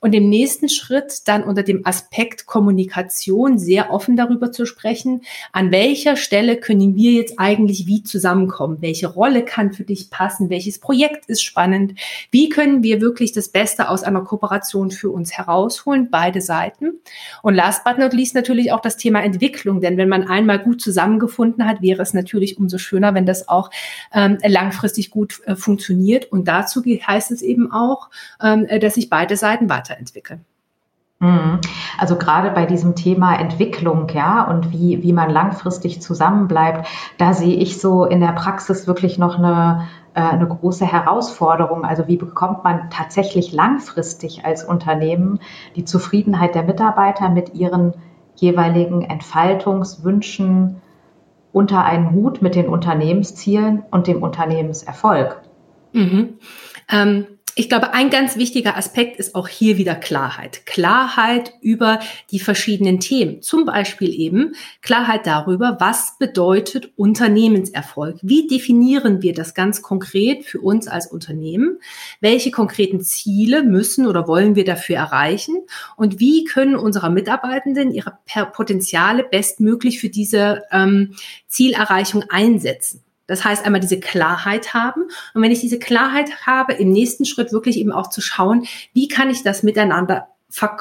und 0.00 0.14
im 0.14 0.28
nächsten 0.28 0.68
Schritt 0.68 1.26
dann 1.26 1.42
unter 1.42 1.62
dem 1.62 1.84
Aspekt 1.84 2.46
Kommunikation 2.46 3.58
sehr 3.58 3.92
offen 3.92 4.16
darüber 4.16 4.52
zu 4.52 4.64
sprechen, 4.64 5.22
an 5.52 5.72
welcher 5.72 6.16
Stelle 6.16 6.56
können 6.56 6.94
wir 6.94 7.12
jetzt 7.12 7.38
eigentlich 7.38 7.86
wie 7.86 8.02
zusammenkommen? 8.02 8.78
Welche 8.80 9.08
Rolle 9.08 9.44
kann 9.44 9.72
für 9.72 9.84
dich 9.84 10.10
passen? 10.10 10.50
Welches 10.50 10.78
Projekt 10.78 11.26
ist 11.26 11.42
spannend? 11.42 11.94
Wie 12.30 12.48
können 12.48 12.82
wir 12.82 13.00
wirklich 13.00 13.32
das 13.32 13.48
Beste 13.48 13.88
aus 13.88 14.04
einer 14.04 14.20
Kooperation 14.20 14.90
für 14.90 15.10
uns 15.10 15.32
herausholen? 15.32 16.10
Beide 16.10 16.40
Seiten. 16.40 17.00
Und 17.42 17.54
last 17.54 17.84
but 17.84 17.98
not 17.98 18.12
least 18.12 18.34
natürlich 18.34 18.72
auch 18.72 18.80
das 18.80 18.96
Thema 18.96 19.22
Entwicklung, 19.22 19.80
denn 19.80 19.96
wenn 19.96 20.08
man 20.08 20.28
einmal 20.28 20.60
gut 20.60 20.80
zusammengefunden 20.80 21.66
hat, 21.66 21.82
wäre 21.82 22.02
es 22.02 22.14
natürlich 22.14 22.58
umso 22.58 22.78
schöner, 22.78 23.14
wenn 23.14 23.26
das 23.26 23.48
auch 23.48 23.70
ähm, 24.12 24.38
langfristig 24.44 25.10
gut 25.10 25.40
äh, 25.46 25.56
funktioniert. 25.56 26.30
Und 26.30 26.46
dazu 26.46 26.82
heißt 26.84 27.32
es 27.32 27.42
eben 27.42 27.72
auch, 27.72 28.10
ähm, 28.40 28.66
dass 28.80 28.94
sich 28.94 29.10
beide 29.10 29.36
Seiten 29.36 29.68
weiterentwickeln. 29.88 30.44
Mhm. 31.20 31.60
Also 31.98 32.16
gerade 32.16 32.50
bei 32.50 32.64
diesem 32.64 32.94
Thema 32.94 33.34
Entwicklung, 33.34 34.08
ja, 34.10 34.44
und 34.44 34.72
wie, 34.72 35.02
wie 35.02 35.12
man 35.12 35.30
langfristig 35.30 36.00
zusammenbleibt, 36.00 36.86
da 37.18 37.34
sehe 37.34 37.56
ich 37.56 37.80
so 37.80 38.04
in 38.04 38.20
der 38.20 38.32
Praxis 38.32 38.86
wirklich 38.86 39.18
noch 39.18 39.36
eine, 39.36 39.88
äh, 40.14 40.20
eine 40.20 40.46
große 40.46 40.86
Herausforderung. 40.86 41.84
Also 41.84 42.06
wie 42.06 42.16
bekommt 42.16 42.62
man 42.62 42.88
tatsächlich 42.90 43.52
langfristig 43.52 44.44
als 44.44 44.64
Unternehmen 44.64 45.40
die 45.74 45.84
Zufriedenheit 45.84 46.54
der 46.54 46.62
Mitarbeiter 46.62 47.28
mit 47.30 47.54
ihren 47.54 47.94
jeweiligen 48.36 49.02
Entfaltungswünschen 49.02 50.80
unter 51.52 51.84
einen 51.84 52.12
Hut 52.12 52.42
mit 52.42 52.54
den 52.54 52.68
Unternehmenszielen 52.68 53.82
und 53.90 54.06
dem 54.06 54.22
Unternehmenserfolg? 54.22 55.42
Mhm. 55.92 56.34
Ähm 56.88 57.26
ich 57.58 57.68
glaube, 57.68 57.92
ein 57.92 58.08
ganz 58.08 58.36
wichtiger 58.36 58.76
Aspekt 58.76 59.16
ist 59.16 59.34
auch 59.34 59.48
hier 59.48 59.78
wieder 59.78 59.96
Klarheit. 59.96 60.64
Klarheit 60.64 61.54
über 61.60 61.98
die 62.30 62.38
verschiedenen 62.38 63.00
Themen. 63.00 63.42
Zum 63.42 63.64
Beispiel 63.64 64.14
eben 64.14 64.52
Klarheit 64.80 65.26
darüber, 65.26 65.76
was 65.80 66.18
bedeutet 66.20 66.92
Unternehmenserfolg? 66.94 68.18
Wie 68.22 68.46
definieren 68.46 69.22
wir 69.22 69.34
das 69.34 69.54
ganz 69.54 69.82
konkret 69.82 70.44
für 70.44 70.60
uns 70.60 70.86
als 70.86 71.08
Unternehmen? 71.08 71.80
Welche 72.20 72.52
konkreten 72.52 73.00
Ziele 73.00 73.64
müssen 73.64 74.06
oder 74.06 74.28
wollen 74.28 74.54
wir 74.54 74.64
dafür 74.64 74.94
erreichen? 74.94 75.56
Und 75.96 76.20
wie 76.20 76.44
können 76.44 76.76
unsere 76.76 77.10
Mitarbeitenden 77.10 77.90
ihre 77.90 78.18
Potenziale 78.52 79.24
bestmöglich 79.24 79.98
für 79.98 80.10
diese 80.10 80.62
ähm, 80.70 81.16
Zielerreichung 81.48 82.22
einsetzen? 82.28 83.02
Das 83.28 83.44
heißt, 83.44 83.64
einmal 83.64 83.80
diese 83.80 84.00
Klarheit 84.00 84.74
haben. 84.74 85.02
Und 85.34 85.42
wenn 85.42 85.52
ich 85.52 85.60
diese 85.60 85.78
Klarheit 85.78 86.46
habe, 86.46 86.72
im 86.72 86.90
nächsten 86.90 87.24
Schritt 87.24 87.52
wirklich 87.52 87.78
eben 87.78 87.92
auch 87.92 88.10
zu 88.10 88.20
schauen, 88.20 88.66
wie 88.92 89.06
kann 89.06 89.30
ich 89.30 89.44
das 89.44 89.62
miteinander 89.62 90.28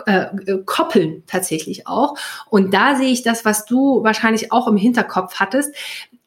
äh, 0.06 0.28
koppeln 0.66 1.24
tatsächlich 1.28 1.88
auch. 1.88 2.18
Und 2.50 2.74
da 2.74 2.96
sehe 2.96 3.12
ich 3.12 3.22
das, 3.22 3.44
was 3.44 3.66
du 3.66 4.02
wahrscheinlich 4.02 4.52
auch 4.54 4.68
im 4.68 4.78
Hinterkopf 4.78 5.36
hattest 5.36 5.76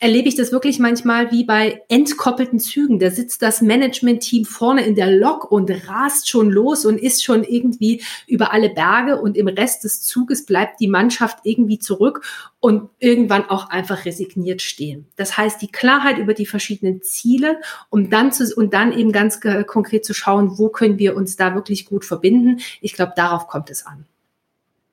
erlebe 0.00 0.28
ich 0.28 0.34
das 0.34 0.50
wirklich 0.50 0.78
manchmal 0.78 1.30
wie 1.30 1.44
bei 1.44 1.82
entkoppelten 1.88 2.58
Zügen. 2.58 2.98
Da 2.98 3.10
sitzt 3.10 3.42
das 3.42 3.60
Management-Team 3.60 4.46
vorne 4.46 4.84
in 4.84 4.94
der 4.94 5.10
Lok 5.10 5.52
und 5.52 5.70
rast 5.88 6.28
schon 6.28 6.50
los 6.50 6.86
und 6.86 6.98
ist 6.98 7.22
schon 7.22 7.44
irgendwie 7.44 8.02
über 8.26 8.52
alle 8.52 8.70
Berge 8.70 9.20
und 9.20 9.36
im 9.36 9.46
Rest 9.46 9.84
des 9.84 10.00
Zuges 10.00 10.46
bleibt 10.46 10.80
die 10.80 10.88
Mannschaft 10.88 11.40
irgendwie 11.44 11.78
zurück 11.78 12.24
und 12.60 12.88
irgendwann 12.98 13.44
auch 13.50 13.68
einfach 13.68 14.06
resigniert 14.06 14.62
stehen. 14.62 15.06
Das 15.16 15.36
heißt, 15.36 15.60
die 15.60 15.70
Klarheit 15.70 16.16
über 16.16 16.32
die 16.32 16.46
verschiedenen 16.46 17.02
Ziele, 17.02 17.60
um 17.90 18.08
dann 18.08 18.32
zu, 18.32 18.50
und 18.56 18.72
dann 18.72 18.92
eben 18.92 19.12
ganz 19.12 19.40
konkret 19.66 20.06
zu 20.06 20.14
schauen, 20.14 20.58
wo 20.58 20.70
können 20.70 20.98
wir 20.98 21.14
uns 21.14 21.36
da 21.36 21.54
wirklich 21.54 21.84
gut 21.84 22.06
verbinden. 22.06 22.60
Ich 22.80 22.94
glaube, 22.94 23.12
darauf 23.16 23.48
kommt 23.48 23.68
es 23.68 23.84
an. 23.84 24.06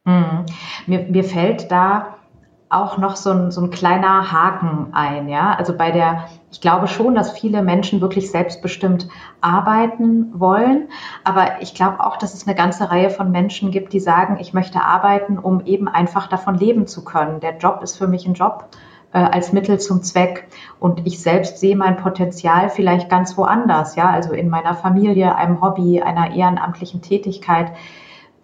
Mhm. 0.03 0.45
Mir, 0.85 0.99
mir 1.03 1.23
fällt 1.23 1.71
da 1.71 2.16
auch 2.69 2.97
noch 2.97 3.15
so 3.15 3.31
ein, 3.31 3.51
so 3.51 3.61
ein 3.61 3.69
kleiner 3.69 4.31
Haken 4.31 4.87
ein. 4.91 5.29
Ja? 5.29 5.53
Also 5.53 5.75
bei 5.75 5.91
der, 5.91 6.27
ich 6.51 6.59
glaube 6.59 6.87
schon, 6.87 7.15
dass 7.15 7.31
viele 7.31 7.61
Menschen 7.61 8.01
wirklich 8.01 8.29
selbstbestimmt 8.29 9.07
arbeiten 9.39 10.37
wollen. 10.37 10.89
Aber 11.23 11.61
ich 11.61 11.73
glaube 11.73 12.05
auch, 12.05 12.17
dass 12.17 12.33
es 12.33 12.45
eine 12.45 12.55
ganze 12.55 12.91
Reihe 12.91 13.09
von 13.09 13.31
Menschen 13.31 13.71
gibt, 13.71 13.93
die 13.93 13.99
sagen, 13.99 14.37
ich 14.39 14.53
möchte 14.53 14.81
arbeiten, 14.81 15.37
um 15.37 15.65
eben 15.65 15.87
einfach 15.87 16.27
davon 16.27 16.55
leben 16.55 16.87
zu 16.87 17.05
können. 17.05 17.39
Der 17.39 17.57
Job 17.57 17.81
ist 17.81 17.97
für 17.97 18.07
mich 18.07 18.27
ein 18.27 18.33
Job 18.33 18.65
äh, 19.13 19.19
als 19.19 19.53
Mittel 19.53 19.79
zum 19.79 20.03
Zweck. 20.03 20.47
Und 20.79 21.07
ich 21.07 21.21
selbst 21.21 21.59
sehe 21.59 21.77
mein 21.77 21.95
Potenzial 21.95 22.69
vielleicht 22.69 23.09
ganz 23.09 23.37
woanders. 23.37 23.95
Ja, 23.95 24.09
also 24.09 24.33
in 24.33 24.49
meiner 24.49 24.73
Familie, 24.73 25.35
einem 25.35 25.61
Hobby, 25.61 26.01
einer 26.01 26.35
ehrenamtlichen 26.35 27.01
Tätigkeit. 27.01 27.71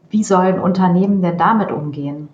Wie 0.10 0.24
sollen 0.24 0.60
Unternehmen 0.60 1.22
denn 1.22 1.38
damit 1.38 1.72
umgehen? 1.74 2.30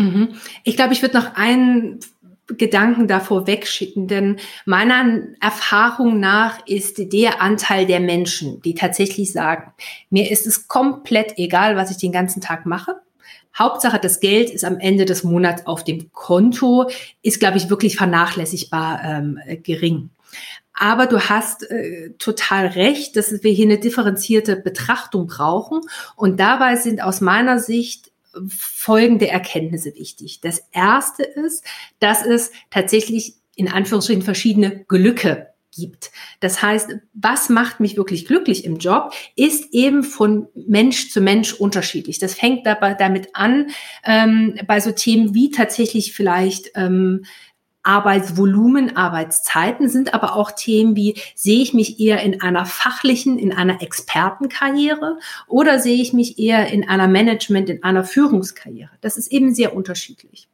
Mhm. 0.00 0.28
Ich 0.64 0.76
glaube, 0.76 0.92
ich 0.92 1.02
würde 1.02 1.18
noch 1.18 1.34
einen 1.34 2.00
Gedanken 2.46 3.06
davor 3.06 3.46
wegschicken, 3.46 4.08
denn 4.08 4.38
meiner 4.64 5.22
Erfahrung 5.40 6.18
nach 6.18 6.66
ist 6.66 7.12
der 7.12 7.40
Anteil 7.40 7.86
der 7.86 8.00
Menschen, 8.00 8.60
die 8.62 8.74
tatsächlich 8.74 9.32
sagen, 9.32 9.72
mir 10.08 10.30
ist 10.30 10.46
es 10.46 10.66
komplett 10.66 11.34
egal, 11.36 11.76
was 11.76 11.90
ich 11.90 11.98
den 11.98 12.12
ganzen 12.12 12.40
Tag 12.40 12.66
mache. 12.66 12.96
Hauptsache, 13.56 13.98
das 13.98 14.20
Geld 14.20 14.50
ist 14.50 14.64
am 14.64 14.78
Ende 14.78 15.04
des 15.04 15.22
Monats 15.22 15.66
auf 15.66 15.84
dem 15.84 16.12
Konto, 16.12 16.88
ist, 17.22 17.40
glaube 17.40 17.58
ich, 17.58 17.68
wirklich 17.68 17.96
vernachlässigbar 17.96 19.02
ähm, 19.04 19.38
gering. 19.62 20.10
Aber 20.72 21.06
du 21.06 21.20
hast 21.20 21.70
äh, 21.70 22.14
total 22.18 22.68
recht, 22.68 23.16
dass 23.16 23.42
wir 23.42 23.52
hier 23.52 23.66
eine 23.66 23.78
differenzierte 23.78 24.56
Betrachtung 24.56 25.26
brauchen. 25.26 25.80
Und 26.16 26.40
dabei 26.40 26.76
sind 26.76 27.02
aus 27.02 27.20
meiner 27.20 27.58
Sicht 27.58 28.09
folgende 28.48 29.28
Erkenntnisse 29.28 29.94
wichtig. 29.94 30.40
Das 30.40 30.62
erste 30.72 31.22
ist, 31.22 31.64
dass 31.98 32.24
es 32.24 32.52
tatsächlich 32.70 33.34
in 33.56 33.68
Anführungsstrichen 33.68 34.22
verschiedene 34.22 34.84
Glücke 34.84 35.48
gibt. 35.76 36.10
Das 36.40 36.62
heißt, 36.62 36.96
was 37.12 37.48
macht 37.48 37.80
mich 37.80 37.96
wirklich 37.96 38.26
glücklich 38.26 38.64
im 38.64 38.78
Job, 38.78 39.12
ist 39.36 39.72
eben 39.72 40.02
von 40.02 40.48
Mensch 40.54 41.10
zu 41.10 41.20
Mensch 41.20 41.52
unterschiedlich. 41.52 42.18
Das 42.18 42.34
fängt 42.34 42.66
dabei 42.66 42.94
damit 42.94 43.28
an, 43.34 43.68
ähm, 44.04 44.58
bei 44.66 44.80
so 44.80 44.90
Themen 44.90 45.34
wie 45.34 45.50
tatsächlich 45.50 46.12
vielleicht 46.12 46.72
ähm, 46.74 47.24
Arbeitsvolumen, 47.82 48.96
Arbeitszeiten 48.96 49.88
sind 49.88 50.12
aber 50.12 50.36
auch 50.36 50.50
Themen 50.50 50.96
wie, 50.96 51.14
sehe 51.34 51.62
ich 51.62 51.72
mich 51.72 51.98
eher 51.98 52.22
in 52.22 52.42
einer 52.42 52.66
fachlichen, 52.66 53.38
in 53.38 53.52
einer 53.52 53.82
Expertenkarriere 53.82 55.18
oder 55.46 55.78
sehe 55.78 56.00
ich 56.00 56.12
mich 56.12 56.38
eher 56.38 56.68
in 56.68 56.88
einer 56.88 57.08
Management, 57.08 57.70
in 57.70 57.82
einer 57.82 58.04
Führungskarriere? 58.04 58.90
Das 59.00 59.16
ist 59.16 59.32
eben 59.32 59.54
sehr 59.54 59.74
unterschiedlich. 59.74 60.48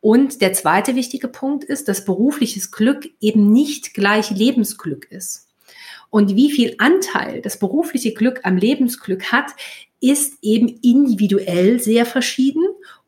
Und 0.00 0.40
der 0.42 0.52
zweite 0.52 0.96
wichtige 0.96 1.28
Punkt 1.28 1.64
ist, 1.64 1.88
dass 1.88 2.04
berufliches 2.04 2.72
Glück 2.72 3.08
eben 3.20 3.52
nicht 3.52 3.94
gleich 3.94 4.30
Lebensglück 4.30 5.10
ist. 5.10 5.48
Und 6.10 6.36
wie 6.36 6.50
viel 6.50 6.74
Anteil 6.78 7.40
das 7.40 7.58
berufliche 7.58 8.12
Glück 8.12 8.40
am 8.42 8.56
Lebensglück 8.56 9.32
hat, 9.32 9.52
ist 10.00 10.38
eben 10.42 10.68
individuell 10.82 11.80
sehr 11.80 12.04
verschieden 12.04 12.64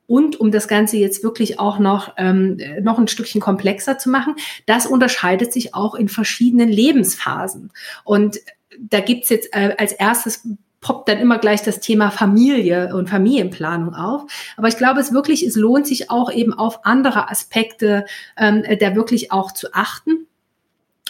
und 0.07 0.38
um 0.38 0.51
das 0.51 0.69
Ganze 0.69 0.97
jetzt 0.97 1.23
wirklich 1.23 1.59
auch 1.59 1.79
noch, 1.79 2.14
ähm, 2.17 2.59
noch 2.83 2.99
ein 2.99 3.09
Stückchen 3.09 3.40
komplexer 3.40 3.99
zu 3.99 4.11
machen, 4.11 4.37
das 4.67 4.87
unterscheidet 4.87 5.53
sich 5.53 5.75
auch 5.75 5.95
in 5.95 6.09
verschiedenen 6.09 6.69
Lebensphasen. 6.69 7.73
Und 8.05 8.38
da 8.79 9.01
gibt's 9.01 9.29
jetzt 9.29 9.55
äh, 9.55 9.75
als 9.79 9.93
erstes 9.93 10.47
poppt 10.85 11.09
dann 11.09 11.19
immer 11.19 11.38
gleich 11.38 11.62
das 11.62 11.81
Thema 11.81 12.11
Familie 12.11 12.95
und 12.95 13.09
Familienplanung 13.09 13.95
auf. 13.95 14.31
Aber 14.59 14.69
ich 14.69 14.77
glaube, 14.77 15.01
es 15.01 15.14
wirklich, 15.14 15.43
es 15.43 15.57
lohnt 15.57 15.87
sich 15.87 16.11
auch 16.11 16.31
eben 16.31 16.53
auf 16.53 16.85
andere 16.85 17.31
Aspekte 17.31 18.05
ähm, 18.37 18.62
da 18.79 18.95
wirklich 18.95 19.33
auch 19.33 19.53
zu 19.53 19.73
achten 19.73 20.27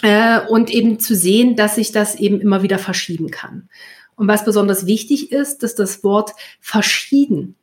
äh, 0.01 0.39
und 0.47 0.69
eben 0.69 0.99
zu 0.99 1.13
sehen, 1.13 1.57
dass 1.57 1.75
sich 1.75 1.91
das 1.91 2.15
eben 2.15 2.39
immer 2.39 2.63
wieder 2.63 2.79
verschieben 2.79 3.31
kann. 3.31 3.67
Und 4.15 4.29
was 4.29 4.45
besonders 4.45 4.85
wichtig 4.85 5.33
ist, 5.33 5.61
dass 5.61 5.75
das 5.75 6.05
Wort 6.05 6.31
verschieden 6.61 7.55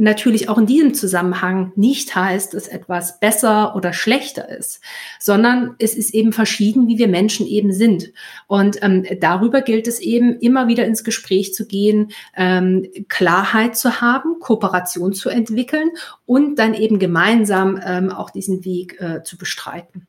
natürlich 0.00 0.48
auch 0.48 0.58
in 0.58 0.66
diesem 0.66 0.94
Zusammenhang 0.94 1.72
nicht 1.76 2.14
heißt, 2.14 2.54
dass 2.54 2.68
etwas 2.68 3.20
besser 3.20 3.76
oder 3.76 3.92
schlechter 3.92 4.48
ist, 4.48 4.80
sondern 5.18 5.76
es 5.78 5.94
ist 5.94 6.14
eben 6.14 6.32
verschieden, 6.32 6.88
wie 6.88 6.98
wir 6.98 7.06
Menschen 7.06 7.46
eben 7.46 7.72
sind. 7.72 8.12
Und 8.46 8.82
ähm, 8.82 9.04
darüber 9.20 9.60
gilt 9.60 9.86
es 9.86 10.00
eben 10.00 10.38
immer 10.38 10.68
wieder 10.68 10.86
ins 10.86 11.04
Gespräch 11.04 11.52
zu 11.52 11.66
gehen, 11.66 12.12
ähm, 12.34 12.86
Klarheit 13.08 13.76
zu 13.76 14.00
haben, 14.00 14.38
Kooperation 14.40 15.12
zu 15.12 15.28
entwickeln 15.28 15.90
und 16.24 16.58
dann 16.58 16.74
eben 16.74 16.98
gemeinsam 16.98 17.78
ähm, 17.84 18.10
auch 18.10 18.30
diesen 18.30 18.64
Weg 18.64 19.00
äh, 19.00 19.22
zu 19.22 19.36
bestreiten. 19.36 20.06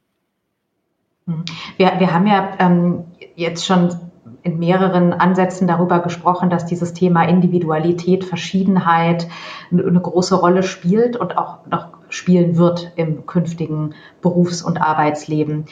Wir, 1.77 1.99
wir 1.99 2.13
haben 2.13 2.27
ja 2.27 2.55
ähm, 2.59 3.03
jetzt 3.35 3.65
schon 3.65 4.10
in 4.43 4.57
mehreren 4.57 5.13
Ansätzen 5.13 5.67
darüber 5.67 5.99
gesprochen, 5.99 6.49
dass 6.49 6.65
dieses 6.65 6.93
Thema 6.93 7.23
Individualität, 7.23 8.23
Verschiedenheit 8.23 9.27
eine 9.71 10.01
große 10.01 10.35
Rolle 10.35 10.63
spielt 10.63 11.15
und 11.15 11.37
auch 11.37 11.65
noch 11.67 11.89
spielen 12.09 12.57
wird 12.57 12.91
im 12.95 13.25
künftigen 13.25 13.93
Berufs- 14.21 14.61
und 14.61 14.81
Arbeitsleben. 14.81 15.65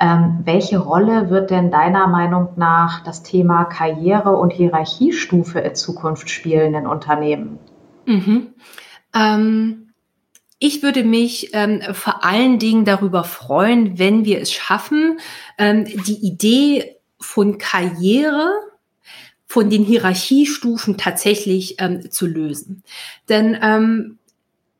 Ähm, 0.00 0.40
welche 0.44 0.78
Rolle 0.78 1.30
wird 1.30 1.50
denn 1.50 1.70
deiner 1.70 2.06
Meinung 2.06 2.48
nach 2.56 3.02
das 3.02 3.22
Thema 3.22 3.64
Karriere 3.64 4.36
und 4.36 4.52
Hierarchiestufe 4.52 5.60
in 5.60 5.74
Zukunft 5.74 6.28
spielen 6.28 6.74
in 6.74 6.86
Unternehmen? 6.86 7.58
Mhm. 8.04 8.54
Ähm, 9.14 9.92
ich 10.58 10.82
würde 10.82 11.04
mich 11.04 11.50
ähm, 11.52 11.80
vor 11.92 12.24
allen 12.24 12.58
Dingen 12.58 12.84
darüber 12.84 13.24
freuen, 13.24 13.98
wenn 13.98 14.24
wir 14.24 14.40
es 14.40 14.52
schaffen, 14.52 15.18
ähm, 15.58 15.84
die 15.84 16.26
Idee 16.26 16.95
von 17.20 17.58
Karriere 17.58 18.52
von 19.46 19.70
den 19.70 19.84
Hierarchiestufen 19.84 20.96
tatsächlich 20.96 21.76
ähm, 21.78 22.10
zu 22.10 22.26
lösen. 22.26 22.82
Denn 23.28 23.56
ähm, 23.62 24.18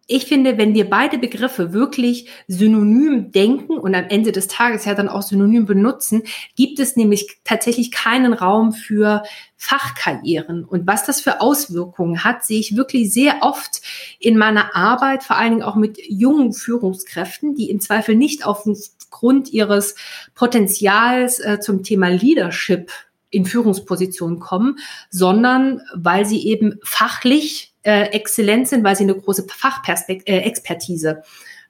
ich 0.09 0.27
finde, 0.27 0.57
wenn 0.57 0.75
wir 0.75 0.89
beide 0.89 1.19
Begriffe 1.19 1.73
wirklich 1.73 2.29
synonym 2.47 3.33
denken 3.33 3.77
und 3.77 3.95
am 3.95 4.05
Ende 4.09 4.31
des 4.31 4.47
Tages 4.47 4.85
ja 4.85 4.95
dann 4.95 5.09
auch 5.09 5.23
synonym 5.23 5.67
benutzen, 5.67 6.23
gibt 6.55 6.79
es 6.79 6.95
nämlich 6.95 7.39
tatsächlich 7.43 7.91
keinen 7.91 8.33
Raum 8.33 8.73
für 8.73 9.25
Fachkarrieren. 9.57 10.65
Und 10.65 10.87
was 10.87 11.05
das 11.07 11.21
für 11.21 11.41
Auswirkungen 11.41 12.23
hat, 12.23 12.45
sehe 12.45 12.61
ich 12.61 12.77
wirklich 12.77 13.13
sehr 13.13 13.39
oft 13.41 13.81
in 14.21 14.39
meiner 14.39 14.77
Arbeit, 14.77 15.25
vor 15.25 15.37
allen 15.37 15.51
Dingen 15.51 15.63
auch 15.63 15.77
mit 15.77 15.99
jungen 16.07 16.53
Führungskräften, 16.53 17.57
die 17.57 17.71
im 17.71 17.81
Zweifel 17.81 18.15
nicht 18.15 18.47
aufgrund 18.47 19.53
ihres 19.53 19.97
Potenzials 20.35 21.41
äh, 21.41 21.59
zum 21.59 21.83
Thema 21.83 22.09
Leadership 22.09 22.93
in 23.31 23.45
Führungspositionen 23.45 24.39
kommen, 24.39 24.79
sondern 25.11 25.83
weil 25.95 26.27
sie 26.27 26.47
eben 26.47 26.79
fachlich 26.85 27.75
äh, 27.87 28.07
exzellent 28.11 28.67
sind, 28.67 28.83
weil 28.83 28.97
sie 28.97 29.05
eine 29.05 29.15
große 29.15 29.47
Fachexpertise 29.49 31.11
äh, 31.11 31.23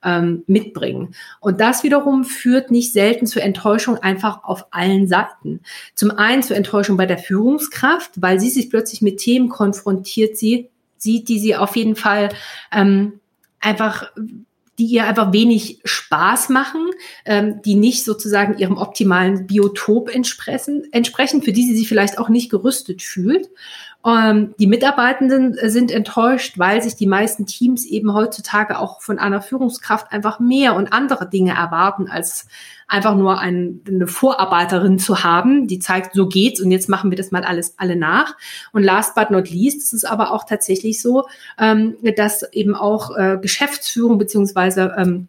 ähm, 0.02 0.44
mitbringen. 0.46 1.14
Und 1.40 1.60
das 1.60 1.82
wiederum 1.82 2.24
führt 2.24 2.70
nicht 2.70 2.92
selten 2.92 3.26
zur 3.26 3.42
Enttäuschung 3.42 3.98
einfach 3.98 4.44
auf 4.44 4.66
allen 4.70 5.08
Seiten. 5.08 5.60
Zum 5.94 6.10
einen 6.12 6.42
zur 6.42 6.56
Enttäuschung 6.56 6.96
bei 6.96 7.06
der 7.06 7.18
Führungskraft, 7.18 8.12
weil 8.16 8.40
sie 8.40 8.50
sich 8.50 8.70
plötzlich 8.70 9.02
mit 9.02 9.18
Themen 9.18 9.48
konfrontiert 9.50 10.38
sie, 10.38 10.70
sieht, 10.96 11.28
die 11.28 11.38
sie 11.38 11.54
auf 11.54 11.76
jeden 11.76 11.96
Fall 11.96 12.30
ähm, 12.72 13.20
einfach 13.60 14.10
die 14.78 14.86
ihr 14.86 15.06
einfach 15.06 15.32
wenig 15.32 15.80
Spaß 15.84 16.50
machen, 16.50 16.90
ähm, 17.24 17.62
die 17.62 17.74
nicht 17.74 18.04
sozusagen 18.04 18.58
ihrem 18.58 18.76
optimalen 18.76 19.46
Biotop 19.46 20.14
entsprechen, 20.14 20.86
entsprechen, 20.92 21.42
für 21.42 21.52
die 21.52 21.66
sie 21.66 21.76
sich 21.76 21.88
vielleicht 21.88 22.18
auch 22.18 22.28
nicht 22.28 22.50
gerüstet 22.50 23.02
fühlt. 23.02 23.48
Ähm, 24.06 24.54
die 24.58 24.68
Mitarbeitenden 24.68 25.56
sind 25.68 25.90
enttäuscht, 25.90 26.58
weil 26.58 26.80
sich 26.82 26.94
die 26.94 27.06
meisten 27.08 27.46
Teams 27.46 27.84
eben 27.84 28.14
heutzutage 28.14 28.78
auch 28.78 29.00
von 29.00 29.18
einer 29.18 29.42
Führungskraft 29.42 30.12
einfach 30.12 30.38
mehr 30.38 30.74
und 30.76 30.92
andere 30.92 31.28
Dinge 31.28 31.54
erwarten, 31.54 32.08
als 32.08 32.46
einfach 32.88 33.16
nur 33.16 33.38
ein, 33.38 33.80
eine 33.86 34.06
Vorarbeiterin 34.06 34.98
zu 34.98 35.24
haben, 35.24 35.66
die 35.66 35.78
zeigt, 35.78 36.14
so 36.14 36.28
geht's 36.28 36.60
und 36.60 36.70
jetzt 36.70 36.88
machen 36.88 37.10
wir 37.10 37.16
das 37.16 37.30
mal 37.30 37.42
alles 37.42 37.74
alle 37.78 37.96
nach. 37.96 38.36
Und 38.72 38.82
last 38.82 39.14
but 39.14 39.30
not 39.30 39.50
least 39.50 39.78
ist 39.78 39.92
es 39.92 40.04
aber 40.04 40.32
auch 40.32 40.44
tatsächlich 40.44 41.02
so, 41.02 41.26
ähm, 41.58 41.96
dass 42.16 42.50
eben 42.52 42.74
auch 42.74 43.16
äh, 43.16 43.38
Geschäftsführung 43.40 44.18
beziehungsweise 44.18 44.94
ähm, 44.96 45.28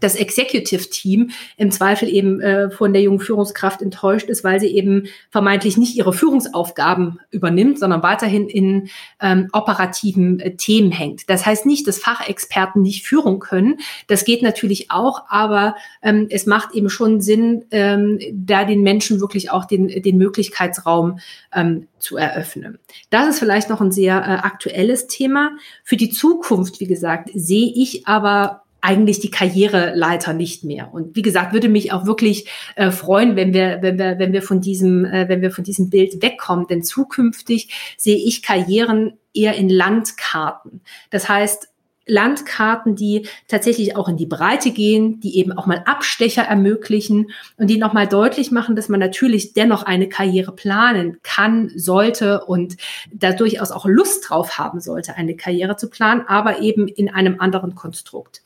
das 0.00 0.14
Executive 0.14 0.90
Team 0.90 1.30
im 1.56 1.70
Zweifel 1.70 2.08
eben 2.08 2.40
äh, 2.40 2.70
von 2.70 2.92
der 2.92 3.02
jungen 3.02 3.20
Führungskraft 3.20 3.82
enttäuscht 3.82 4.28
ist, 4.28 4.44
weil 4.44 4.60
sie 4.60 4.68
eben 4.68 5.04
vermeintlich 5.30 5.76
nicht 5.76 5.96
ihre 5.96 6.12
Führungsaufgaben 6.12 7.20
übernimmt, 7.30 7.78
sondern 7.78 8.02
weiterhin 8.02 8.48
in 8.48 8.88
ähm, 9.20 9.48
operativen 9.52 10.40
äh, 10.40 10.56
Themen 10.56 10.92
hängt. 10.92 11.28
Das 11.30 11.46
heißt 11.46 11.66
nicht, 11.66 11.86
dass 11.86 11.98
Fachexperten 11.98 12.82
nicht 12.82 13.06
führen 13.06 13.38
können. 13.38 13.78
Das 14.06 14.24
geht 14.24 14.42
natürlich 14.42 14.90
auch, 14.90 15.24
aber 15.28 15.76
ähm, 16.02 16.26
es 16.30 16.46
macht 16.46 16.74
eben 16.74 16.90
schon 16.90 17.20
Sinn, 17.20 17.64
ähm, 17.70 18.18
da 18.32 18.64
den 18.64 18.82
Menschen 18.82 19.20
wirklich 19.20 19.50
auch 19.50 19.64
den, 19.64 19.88
den 19.88 20.18
Möglichkeitsraum 20.18 21.18
ähm, 21.54 21.88
zu 21.98 22.16
eröffnen. 22.16 22.78
Das 23.10 23.28
ist 23.28 23.38
vielleicht 23.38 23.70
noch 23.70 23.80
ein 23.80 23.92
sehr 23.92 24.16
äh, 24.16 24.46
aktuelles 24.46 25.06
Thema. 25.06 25.52
Für 25.82 25.96
die 25.96 26.10
Zukunft, 26.10 26.80
wie 26.80 26.86
gesagt, 26.86 27.30
sehe 27.34 27.72
ich 27.74 28.06
aber 28.06 28.65
eigentlich 28.86 29.18
die 29.18 29.32
Karriereleiter 29.32 30.32
nicht 30.32 30.62
mehr. 30.62 30.94
Und 30.94 31.16
wie 31.16 31.22
gesagt, 31.22 31.52
würde 31.52 31.68
mich 31.68 31.92
auch 31.92 32.06
wirklich 32.06 32.48
äh, 32.76 32.92
freuen, 32.92 33.34
wenn 33.34 33.52
wir, 33.52 33.78
wenn 33.82 33.98
wir, 33.98 34.20
wenn 34.20 34.32
wir 34.32 34.42
von 34.42 34.60
diesem, 34.60 35.04
äh, 35.04 35.28
wenn 35.28 35.42
wir 35.42 35.50
von 35.50 35.64
diesem 35.64 35.90
Bild 35.90 36.22
wegkommen. 36.22 36.68
Denn 36.68 36.84
zukünftig 36.84 37.96
sehe 37.96 38.16
ich 38.16 38.44
Karrieren 38.44 39.14
eher 39.34 39.56
in 39.56 39.68
Landkarten. 39.68 40.82
Das 41.10 41.28
heißt, 41.28 41.68
Landkarten, 42.06 42.94
die 42.94 43.26
tatsächlich 43.48 43.96
auch 43.96 44.08
in 44.08 44.16
die 44.16 44.26
Breite 44.26 44.70
gehen, 44.70 45.18
die 45.18 45.38
eben 45.38 45.52
auch 45.52 45.66
mal 45.66 45.82
Abstecher 45.86 46.42
ermöglichen 46.42 47.30
und 47.56 47.68
die 47.68 47.78
nochmal 47.78 48.06
deutlich 48.06 48.52
machen, 48.52 48.76
dass 48.76 48.88
man 48.88 49.00
natürlich 49.00 49.54
dennoch 49.54 49.82
eine 49.82 50.08
Karriere 50.08 50.52
planen 50.52 51.18
kann, 51.24 51.72
sollte 51.74 52.44
und 52.44 52.76
da 53.12 53.32
durchaus 53.32 53.72
auch 53.72 53.86
Lust 53.86 54.30
drauf 54.30 54.56
haben 54.56 54.80
sollte, 54.80 55.16
eine 55.16 55.34
Karriere 55.34 55.76
zu 55.76 55.90
planen, 55.90 56.22
aber 56.28 56.60
eben 56.60 56.86
in 56.86 57.12
einem 57.12 57.40
anderen 57.40 57.74
Konstrukt. 57.74 58.42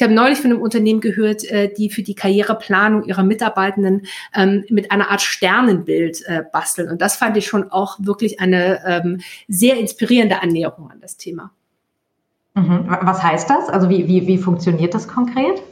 Ich 0.00 0.02
habe 0.02 0.14
neulich 0.14 0.40
von 0.40 0.50
einem 0.50 0.62
Unternehmen 0.62 1.02
gehört, 1.02 1.44
äh, 1.44 1.70
die 1.70 1.90
für 1.90 2.02
die 2.02 2.14
Karriereplanung 2.14 3.04
ihrer 3.04 3.22
Mitarbeitenden 3.22 4.06
ähm, 4.34 4.64
mit 4.70 4.90
einer 4.90 5.10
Art 5.10 5.20
Sternenbild 5.20 6.22
äh, 6.24 6.42
basteln. 6.50 6.88
Und 6.88 7.02
das 7.02 7.16
fand 7.16 7.36
ich 7.36 7.46
schon 7.46 7.70
auch 7.70 7.98
wirklich 8.00 8.40
eine 8.40 8.80
ähm, 8.86 9.20
sehr 9.46 9.78
inspirierende 9.78 10.40
Annäherung 10.40 10.90
an 10.90 11.02
das 11.02 11.18
Thema. 11.18 11.50
Mhm. 12.54 12.86
Was 13.02 13.22
heißt 13.22 13.50
das? 13.50 13.68
Also 13.68 13.90
wie, 13.90 14.08
wie, 14.08 14.26
wie 14.26 14.38
funktioniert 14.38 14.94
das 14.94 15.06
konkret? 15.06 15.62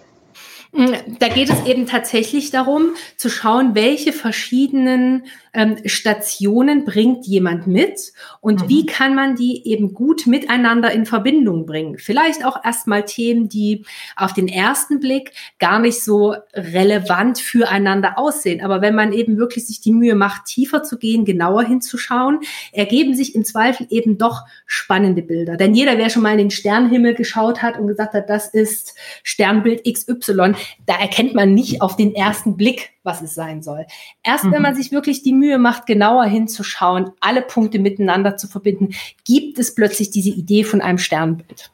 Mm, 0.72 0.92
da 1.18 1.28
geht 1.28 1.48
es 1.48 1.64
eben 1.64 1.87
tatsächlich 1.87 2.50
darum, 2.50 2.90
zu 3.16 3.31
schauen, 3.31 3.74
welche 3.74 4.12
verschiedenen 4.12 5.24
ähm, 5.54 5.78
Stationen 5.87 6.85
bringt 6.85 7.26
jemand 7.26 7.66
mit 7.66 8.12
und 8.40 8.62
mhm. 8.62 8.68
wie 8.68 8.87
kann 8.87 9.14
man 9.14 9.35
die 9.35 9.66
eben 9.66 9.94
gut 9.94 10.26
miteinander 10.26 10.92
in 10.92 11.07
Verbindung 11.07 11.64
bringen. 11.64 11.96
Vielleicht 11.96 12.44
auch 12.44 12.62
erstmal 12.62 13.04
Themen, 13.07 13.48
die 13.48 13.85
auf 14.14 14.35
den 14.35 14.46
ersten 14.46 15.00
Blick 15.00 15.33
gar 15.59 15.78
nicht 15.78 16.04
so 16.04 16.35
relevant 16.52 17.38
füreinander 17.38 18.18
aussehen. 18.18 18.61
Aber 18.61 18.83
wenn 18.83 18.94
man 18.94 19.12
eben 19.12 19.38
wirklich 19.38 19.66
sich 19.66 19.81
die 19.81 19.92
Mühe 19.92 20.14
macht, 20.14 20.44
tiefer 20.44 20.83
zu 20.83 20.98
gehen, 20.98 21.24
genauer 21.24 21.64
hinzuschauen, 21.64 22.40
ergeben 22.72 23.14
sich 23.14 23.35
im 23.35 23.44
Zweifel 23.44 23.87
eben 23.88 24.18
doch 24.18 24.42
spannende 24.66 25.22
Bilder. 25.22 25.57
Denn 25.57 25.74
jeder, 25.74 25.96
wer 25.96 26.11
schon 26.11 26.22
mal 26.22 26.33
in 26.33 26.38
den 26.38 26.50
Sternenhimmel 26.50 27.14
geschaut 27.14 27.62
hat 27.62 27.78
und 27.78 27.87
gesagt 27.87 28.12
hat, 28.12 28.28
das 28.28 28.48
ist 28.48 28.94
Sternbild 29.22 29.83
XY, 29.85 30.58
da 30.87 30.94
erkennt 30.94 31.35
man 31.35 31.55
nicht 31.55 31.83
auf 31.83 31.97
den 31.97 32.14
ersten 32.14 32.57
Blick, 32.57 32.90
was 33.03 33.23
es 33.23 33.35
sein 33.35 33.62
soll. 33.62 33.87
Erst 34.23 34.44
mhm. 34.44 34.53
wenn 34.53 34.62
man 34.62 34.75
sich 34.75 34.92
wirklich 34.92 35.23
die 35.23 35.33
Mühe 35.33 35.59
macht, 35.59 35.87
genauer 35.87 36.25
hinzuschauen, 36.25 37.11
alle 37.21 37.42
Punkte 37.42 37.79
miteinander 37.79 38.37
zu 38.37 38.49
verbinden, 38.49 38.94
gibt 39.25 39.59
es 39.59 39.75
plötzlich 39.75 40.11
diese 40.11 40.31
Idee 40.31 40.64
von 40.64 40.81
einem 40.81 40.99
Sternbild. 40.99 41.71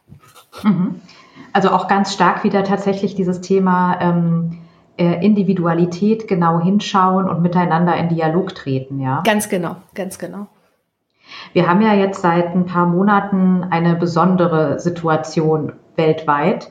Mhm. 0.63 1.01
Also 1.53 1.71
auch 1.71 1.89
ganz 1.89 2.13
stark 2.13 2.45
wieder 2.45 2.65
tatsächlich 2.65 3.15
dieses 3.15 3.41
Thema 3.41 3.99
ähm, 4.01 4.59
äh, 4.97 5.25
Individualität 5.25 6.29
genau 6.29 6.61
hinschauen 6.61 7.29
und 7.29 7.43
miteinander 7.43 7.97
in 7.97 8.09
Dialog 8.09 8.55
treten, 8.55 9.01
ja? 9.01 9.23
Ganz 9.25 9.49
genau, 9.49 9.77
ganz 9.95 10.19
genau. 10.19 10.47
Wir 11.53 11.69
haben 11.69 11.81
ja 11.81 11.95
jetzt 11.95 12.23
seit 12.23 12.55
ein 12.55 12.67
paar 12.67 12.87
Monaten 12.87 13.65
eine 13.71 13.97
besondere 13.97 14.79
Situation 14.79 15.73
weltweit, 15.97 16.71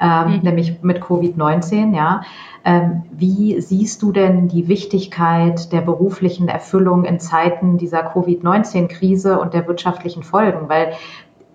ähm, 0.00 0.36
mhm. 0.36 0.40
nämlich 0.42 0.82
mit 0.82 1.02
Covid-19, 1.02 1.94
ja. 1.94 2.22
Ähm, 2.64 3.02
wie 3.10 3.60
siehst 3.60 4.00
du 4.02 4.10
denn 4.10 4.48
die 4.48 4.68
Wichtigkeit 4.68 5.70
der 5.72 5.82
beruflichen 5.82 6.48
Erfüllung 6.48 7.04
in 7.04 7.20
Zeiten 7.20 7.76
dieser 7.76 8.02
Covid-19-Krise 8.02 9.38
und 9.38 9.52
der 9.52 9.68
wirtschaftlichen 9.68 10.22
Folgen? 10.22 10.68
Weil 10.68 10.94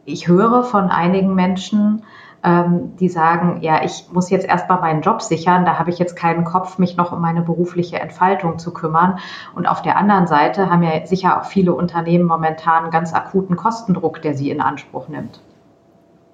ich 0.06 0.28
höre 0.28 0.64
von 0.64 0.90
einigen 0.90 1.34
Menschen, 1.34 2.04
ähm, 2.44 2.96
die 2.98 3.10
sagen, 3.10 3.60
ja, 3.62 3.84
ich 3.84 4.06
muss 4.12 4.30
jetzt 4.30 4.48
erstmal 4.48 4.80
meinen 4.80 5.02
Job 5.02 5.22
sichern, 5.22 5.66
da 5.66 5.78
habe 5.78 5.90
ich 5.90 6.00
jetzt 6.00 6.16
keinen 6.16 6.46
Kopf, 6.46 6.78
mich 6.78 6.96
noch 6.96 7.12
um 7.12 7.22
meine 7.22 7.42
berufliche 7.42 8.00
Entfaltung 8.00 8.60
zu 8.60 8.72
kümmern. 8.72 9.20
Und 9.56 9.68
auf 9.68 9.82
der 9.82 9.98
anderen 9.98 10.28
Seite 10.28 10.70
haben 10.70 10.84
ja 10.84 11.06
sicher 11.06 11.40
auch 11.40 11.46
viele 11.46 11.74
Unternehmen 11.74 12.26
momentan 12.26 12.92
ganz 12.92 13.14
akuten 13.14 13.56
Kostendruck, 13.56 14.22
der 14.22 14.36
sie 14.36 14.52
in 14.52 14.62
Anspruch 14.62 15.10
nimmt. 15.10 15.42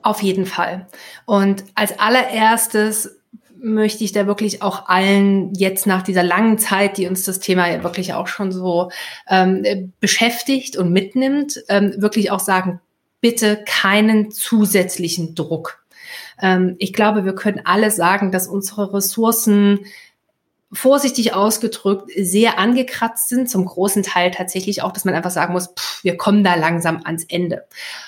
Auf 0.05 0.21
jeden 0.21 0.45
Fall. 0.45 0.85
Und 1.25 1.63
als 1.73 1.97
allererstes 1.97 3.19
möchte 3.57 4.03
ich 4.03 4.11
da 4.11 4.27
wirklich 4.27 4.61
auch 4.61 4.87
allen 4.87 5.51
jetzt 5.55 5.87
nach 5.87 6.03
dieser 6.03 6.21
langen 6.21 6.59
Zeit, 6.59 6.99
die 6.99 7.07
uns 7.07 7.23
das 7.23 7.39
Thema 7.39 7.67
ja 7.67 7.83
wirklich 7.83 8.13
auch 8.13 8.27
schon 8.27 8.51
so 8.51 8.91
ähm, 9.27 9.93
beschäftigt 9.99 10.77
und 10.77 10.91
mitnimmt, 10.91 11.63
ähm, 11.69 11.95
wirklich 11.97 12.29
auch 12.29 12.39
sagen, 12.39 12.81
bitte 13.19 13.63
keinen 13.65 14.29
zusätzlichen 14.29 15.33
Druck. 15.33 15.83
Ähm, 16.39 16.75
ich 16.77 16.93
glaube, 16.93 17.25
wir 17.25 17.33
können 17.33 17.61
alle 17.65 17.89
sagen, 17.89 18.31
dass 18.31 18.47
unsere 18.47 18.93
Ressourcen 18.93 19.79
vorsichtig 20.75 21.33
ausgedrückt 21.33 22.11
sehr 22.15 22.59
angekratzt 22.59 23.29
sind, 23.29 23.49
zum 23.49 23.65
großen 23.65 24.03
Teil 24.03 24.31
tatsächlich 24.31 24.81
auch, 24.81 24.91
dass 24.91 25.05
man 25.05 25.15
einfach 25.15 25.31
sagen 25.31 25.53
muss, 25.53 25.67
pff, 25.67 26.03
wir 26.03 26.17
kommen 26.17 26.43
da 26.43 26.55
langsam 26.55 27.01
ans 27.03 27.23
Ende. 27.23 27.65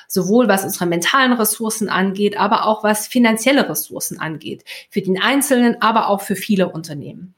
Sowohl 0.07 0.47
was 0.47 0.63
unsere 0.63 0.85
mentalen 0.85 1.33
Ressourcen 1.33 1.89
angeht, 1.89 2.37
aber 2.37 2.65
auch 2.65 2.83
was 2.83 3.07
finanzielle 3.07 3.69
Ressourcen 3.69 4.19
angeht. 4.19 4.63
Für 4.89 5.01
den 5.01 5.21
Einzelnen, 5.21 5.81
aber 5.81 6.09
auch 6.09 6.21
für 6.21 6.35
viele 6.35 6.69
Unternehmen. 6.69 7.33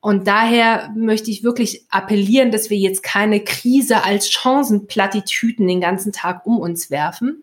Und 0.00 0.28
daher 0.28 0.90
möchte 0.94 1.30
ich 1.30 1.42
wirklich 1.42 1.86
appellieren, 1.88 2.50
dass 2.50 2.68
wir 2.68 2.76
jetzt 2.76 3.02
keine 3.02 3.42
Krise 3.42 4.04
als 4.04 4.30
Chancenplattitüten 4.30 5.66
den 5.66 5.80
ganzen 5.80 6.12
Tag 6.12 6.44
um 6.44 6.58
uns 6.58 6.90
werfen. 6.90 7.42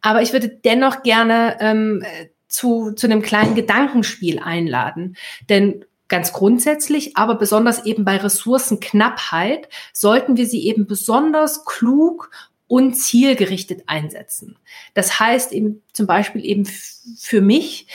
Aber 0.00 0.22
ich 0.22 0.32
würde 0.32 0.48
dennoch 0.48 1.02
gerne 1.02 1.58
ähm, 1.60 2.02
zu, 2.48 2.92
zu 2.92 3.06
einem 3.06 3.20
kleinen 3.20 3.54
Gedankenspiel 3.54 4.38
einladen. 4.38 5.16
Denn 5.50 5.84
ganz 6.08 6.32
grundsätzlich, 6.32 7.16
aber 7.16 7.34
besonders 7.34 7.84
eben 7.84 8.04
bei 8.04 8.16
Ressourcenknappheit 8.16 9.68
sollten 9.92 10.36
wir 10.36 10.46
sie 10.46 10.66
eben 10.66 10.86
besonders 10.86 11.64
klug 11.64 12.30
und 12.66 12.94
zielgerichtet 12.94 13.82
einsetzen. 13.86 14.56
Das 14.94 15.20
heißt 15.20 15.52
eben 15.52 15.82
zum 15.92 16.06
Beispiel 16.06 16.44
eben 16.44 16.66
für 16.66 17.40
mich, 17.40 17.86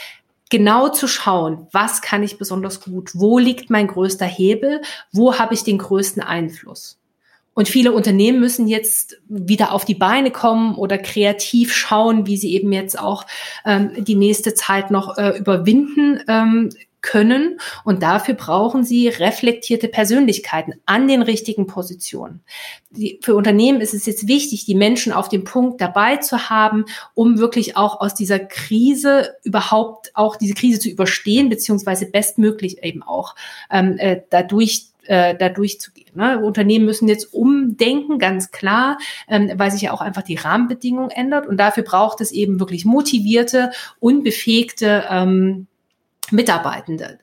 genau 0.50 0.88
zu 0.88 1.08
schauen, 1.08 1.66
was 1.72 2.02
kann 2.02 2.22
ich 2.22 2.38
besonders 2.38 2.80
gut, 2.80 3.10
wo 3.14 3.38
liegt 3.38 3.70
mein 3.70 3.88
größter 3.88 4.26
Hebel, 4.26 4.82
wo 5.12 5.38
habe 5.38 5.54
ich 5.54 5.64
den 5.64 5.78
größten 5.78 6.22
Einfluss. 6.22 6.98
Und 7.54 7.68
viele 7.68 7.92
Unternehmen 7.92 8.40
müssen 8.40 8.66
jetzt 8.66 9.20
wieder 9.28 9.72
auf 9.72 9.84
die 9.84 9.94
Beine 9.94 10.32
kommen 10.32 10.74
oder 10.74 10.98
kreativ 10.98 11.72
schauen, 11.74 12.26
wie 12.26 12.36
sie 12.36 12.54
eben 12.54 12.72
jetzt 12.72 12.98
auch 12.98 13.24
ähm, 13.64 13.92
die 13.96 14.16
nächste 14.16 14.54
Zeit 14.54 14.90
noch 14.90 15.16
äh, 15.18 15.38
überwinden 15.38 16.20
ähm, 16.26 16.70
können. 17.04 17.60
Und 17.84 18.02
dafür 18.02 18.34
brauchen 18.34 18.82
sie 18.82 19.08
reflektierte 19.08 19.88
Persönlichkeiten 19.88 20.74
an 20.86 21.06
den 21.06 21.22
richtigen 21.22 21.66
Positionen. 21.66 22.40
Die, 22.90 23.20
für 23.22 23.34
Unternehmen 23.34 23.80
ist 23.80 23.92
es 23.92 24.06
jetzt 24.06 24.26
wichtig, 24.26 24.64
die 24.64 24.74
Menschen 24.74 25.12
auf 25.12 25.28
dem 25.28 25.44
Punkt 25.44 25.80
dabei 25.80 26.16
zu 26.16 26.48
haben, 26.48 26.86
um 27.12 27.38
wirklich 27.38 27.76
auch 27.76 28.00
aus 28.00 28.14
dieser 28.14 28.38
Krise 28.38 29.34
überhaupt 29.44 30.12
auch 30.14 30.36
diese 30.36 30.54
Krise 30.54 30.80
zu 30.80 30.88
überstehen, 30.88 31.50
beziehungsweise 31.50 32.06
bestmöglich 32.06 32.82
eben 32.82 33.02
auch 33.02 33.34
ähm, 33.70 33.98
äh, 33.98 34.22
dadurch 34.30 34.86
äh, 35.04 35.34
da 35.36 35.50
durchzugehen. 35.50 36.12
Ne? 36.14 36.38
Unternehmen 36.38 36.86
müssen 36.86 37.08
jetzt 37.08 37.34
umdenken, 37.34 38.18
ganz 38.18 38.50
klar, 38.50 38.96
ähm, 39.28 39.52
weil 39.56 39.70
sich 39.70 39.82
ja 39.82 39.92
auch 39.92 40.00
einfach 40.00 40.22
die 40.22 40.36
Rahmenbedingungen 40.36 41.10
ändert. 41.10 41.46
Und 41.46 41.58
dafür 41.58 41.82
braucht 41.82 42.22
es 42.22 42.32
eben 42.32 42.60
wirklich 42.60 42.86
motivierte, 42.86 43.72
unbefähigte 44.00 45.04
ähm, 45.10 45.66
Mitarbeitende. 46.30 47.18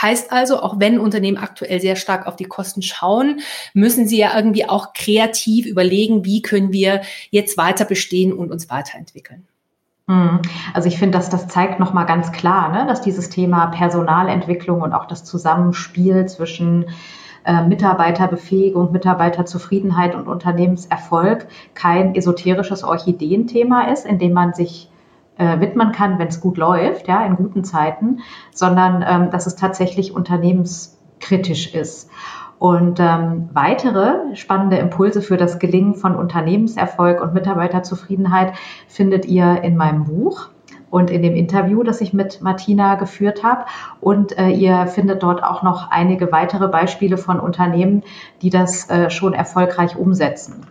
Heißt 0.00 0.32
also, 0.32 0.60
auch 0.60 0.80
wenn 0.80 0.98
Unternehmen 0.98 1.36
aktuell 1.36 1.80
sehr 1.80 1.96
stark 1.96 2.26
auf 2.26 2.36
die 2.36 2.44
Kosten 2.44 2.82
schauen, 2.82 3.40
müssen 3.74 4.06
sie 4.08 4.18
ja 4.18 4.34
irgendwie 4.34 4.68
auch 4.68 4.94
kreativ 4.94 5.66
überlegen, 5.66 6.24
wie 6.24 6.40
können 6.40 6.72
wir 6.72 7.02
jetzt 7.30 7.58
weiter 7.58 7.84
bestehen 7.84 8.32
und 8.32 8.50
uns 8.50 8.70
weiterentwickeln. 8.70 9.46
Hm. 10.08 10.40
Also 10.74 10.88
ich 10.88 10.98
finde, 10.98 11.18
dass 11.18 11.30
das 11.30 11.48
zeigt 11.48 11.78
nochmal 11.78 12.06
ganz 12.06 12.32
klar, 12.32 12.72
ne, 12.72 12.86
dass 12.86 13.02
dieses 13.02 13.28
Thema 13.28 13.66
Personalentwicklung 13.66 14.80
und 14.80 14.92
auch 14.92 15.06
das 15.06 15.24
Zusammenspiel 15.24 16.26
zwischen 16.26 16.86
äh, 17.44 17.62
Mitarbeiterbefähigung, 17.62 18.92
Mitarbeiterzufriedenheit 18.92 20.14
und 20.14 20.28
Unternehmenserfolg 20.28 21.46
kein 21.74 22.14
esoterisches 22.14 22.84
Orchideenthema 22.84 23.90
ist, 23.92 24.06
in 24.06 24.18
dem 24.18 24.32
man 24.32 24.54
sich 24.54 24.88
äh, 25.42 25.60
widmen 25.60 25.92
kann, 25.92 26.18
wenn 26.18 26.28
es 26.28 26.40
gut 26.40 26.56
läuft, 26.56 27.08
ja, 27.08 27.24
in 27.24 27.36
guten 27.36 27.64
Zeiten, 27.64 28.20
sondern 28.52 29.04
ähm, 29.06 29.30
dass 29.30 29.46
es 29.46 29.56
tatsächlich 29.56 30.14
unternehmenskritisch 30.14 31.74
ist. 31.74 32.10
Und 32.58 33.00
ähm, 33.00 33.48
weitere 33.52 34.36
spannende 34.36 34.76
Impulse 34.76 35.20
für 35.20 35.36
das 35.36 35.58
Gelingen 35.58 35.96
von 35.96 36.14
Unternehmenserfolg 36.14 37.20
und 37.20 37.34
Mitarbeiterzufriedenheit 37.34 38.52
findet 38.86 39.24
ihr 39.24 39.62
in 39.64 39.76
meinem 39.76 40.04
Buch 40.04 40.48
und 40.88 41.10
in 41.10 41.22
dem 41.22 41.34
Interview, 41.34 41.82
das 41.82 42.00
ich 42.00 42.12
mit 42.12 42.40
Martina 42.40 42.94
geführt 42.94 43.42
habe. 43.42 43.64
Und 44.00 44.38
äh, 44.38 44.50
ihr 44.50 44.86
findet 44.86 45.24
dort 45.24 45.42
auch 45.42 45.64
noch 45.64 45.90
einige 45.90 46.30
weitere 46.30 46.68
Beispiele 46.68 47.16
von 47.16 47.40
Unternehmen, 47.40 48.04
die 48.42 48.50
das 48.50 48.88
äh, 48.88 49.10
schon 49.10 49.32
erfolgreich 49.32 49.96
umsetzen. 49.96 50.66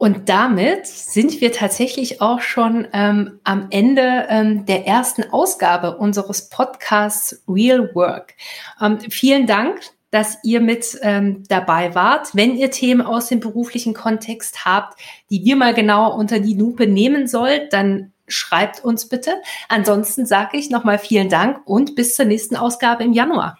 Und 0.00 0.30
damit 0.30 0.86
sind 0.86 1.42
wir 1.42 1.52
tatsächlich 1.52 2.22
auch 2.22 2.40
schon 2.40 2.88
ähm, 2.94 3.38
am 3.44 3.66
Ende 3.68 4.28
ähm, 4.30 4.64
der 4.64 4.86
ersten 4.86 5.30
Ausgabe 5.30 5.98
unseres 5.98 6.48
Podcasts 6.48 7.42
Real 7.46 7.94
Work. 7.94 8.32
Ähm, 8.80 8.98
vielen 9.10 9.46
Dank, 9.46 9.78
dass 10.10 10.38
ihr 10.42 10.62
mit 10.62 10.98
ähm, 11.02 11.44
dabei 11.48 11.94
wart. 11.94 12.28
Wenn 12.32 12.56
ihr 12.56 12.70
Themen 12.70 13.02
aus 13.02 13.28
dem 13.28 13.40
beruflichen 13.40 13.92
Kontext 13.92 14.64
habt, 14.64 14.98
die 15.28 15.44
wir 15.44 15.56
mal 15.56 15.74
genauer 15.74 16.14
unter 16.14 16.40
die 16.40 16.54
Lupe 16.54 16.86
nehmen 16.86 17.26
sollt, 17.26 17.70
dann 17.74 18.14
schreibt 18.26 18.82
uns 18.82 19.06
bitte. 19.06 19.34
Ansonsten 19.68 20.24
sage 20.24 20.56
ich 20.56 20.70
nochmal 20.70 20.98
vielen 20.98 21.28
Dank 21.28 21.60
und 21.66 21.94
bis 21.94 22.14
zur 22.14 22.24
nächsten 22.24 22.56
Ausgabe 22.56 23.04
im 23.04 23.12
Januar. 23.12 23.58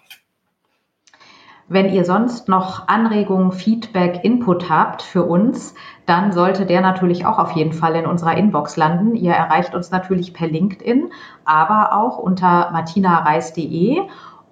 Wenn 1.73 1.93
ihr 1.93 2.03
sonst 2.03 2.49
noch 2.49 2.89
Anregungen, 2.89 3.53
Feedback, 3.53 4.25
Input 4.25 4.69
habt 4.69 5.01
für 5.01 5.23
uns, 5.23 5.73
dann 6.05 6.33
sollte 6.33 6.65
der 6.65 6.81
natürlich 6.81 7.25
auch 7.25 7.39
auf 7.39 7.51
jeden 7.51 7.71
Fall 7.71 7.95
in 7.95 8.05
unserer 8.05 8.35
Inbox 8.35 8.75
landen. 8.75 9.15
Ihr 9.15 9.31
erreicht 9.31 9.73
uns 9.73 9.89
natürlich 9.89 10.33
per 10.33 10.49
LinkedIn, 10.49 11.11
aber 11.45 11.93
auch 11.93 12.17
unter 12.17 12.71
martinareis.de 12.73 14.01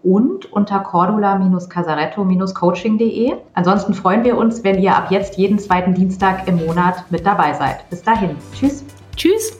und 0.01 0.53
unter 0.53 0.79
cordula-casaretto-coaching.de. 0.79 3.33
Ansonsten 3.53 3.93
freuen 3.93 4.23
wir 4.23 4.37
uns, 4.37 4.63
wenn 4.63 4.81
ihr 4.81 4.95
ab 4.95 5.11
jetzt 5.11 5.37
jeden 5.37 5.59
zweiten 5.59 5.93
Dienstag 5.93 6.47
im 6.47 6.65
Monat 6.65 7.03
mit 7.09 7.25
dabei 7.25 7.51
seid. 7.51 7.89
Bis 7.89 8.01
dahin. 8.01 8.37
Tschüss. 8.53 8.85
Tschüss. 9.17 9.59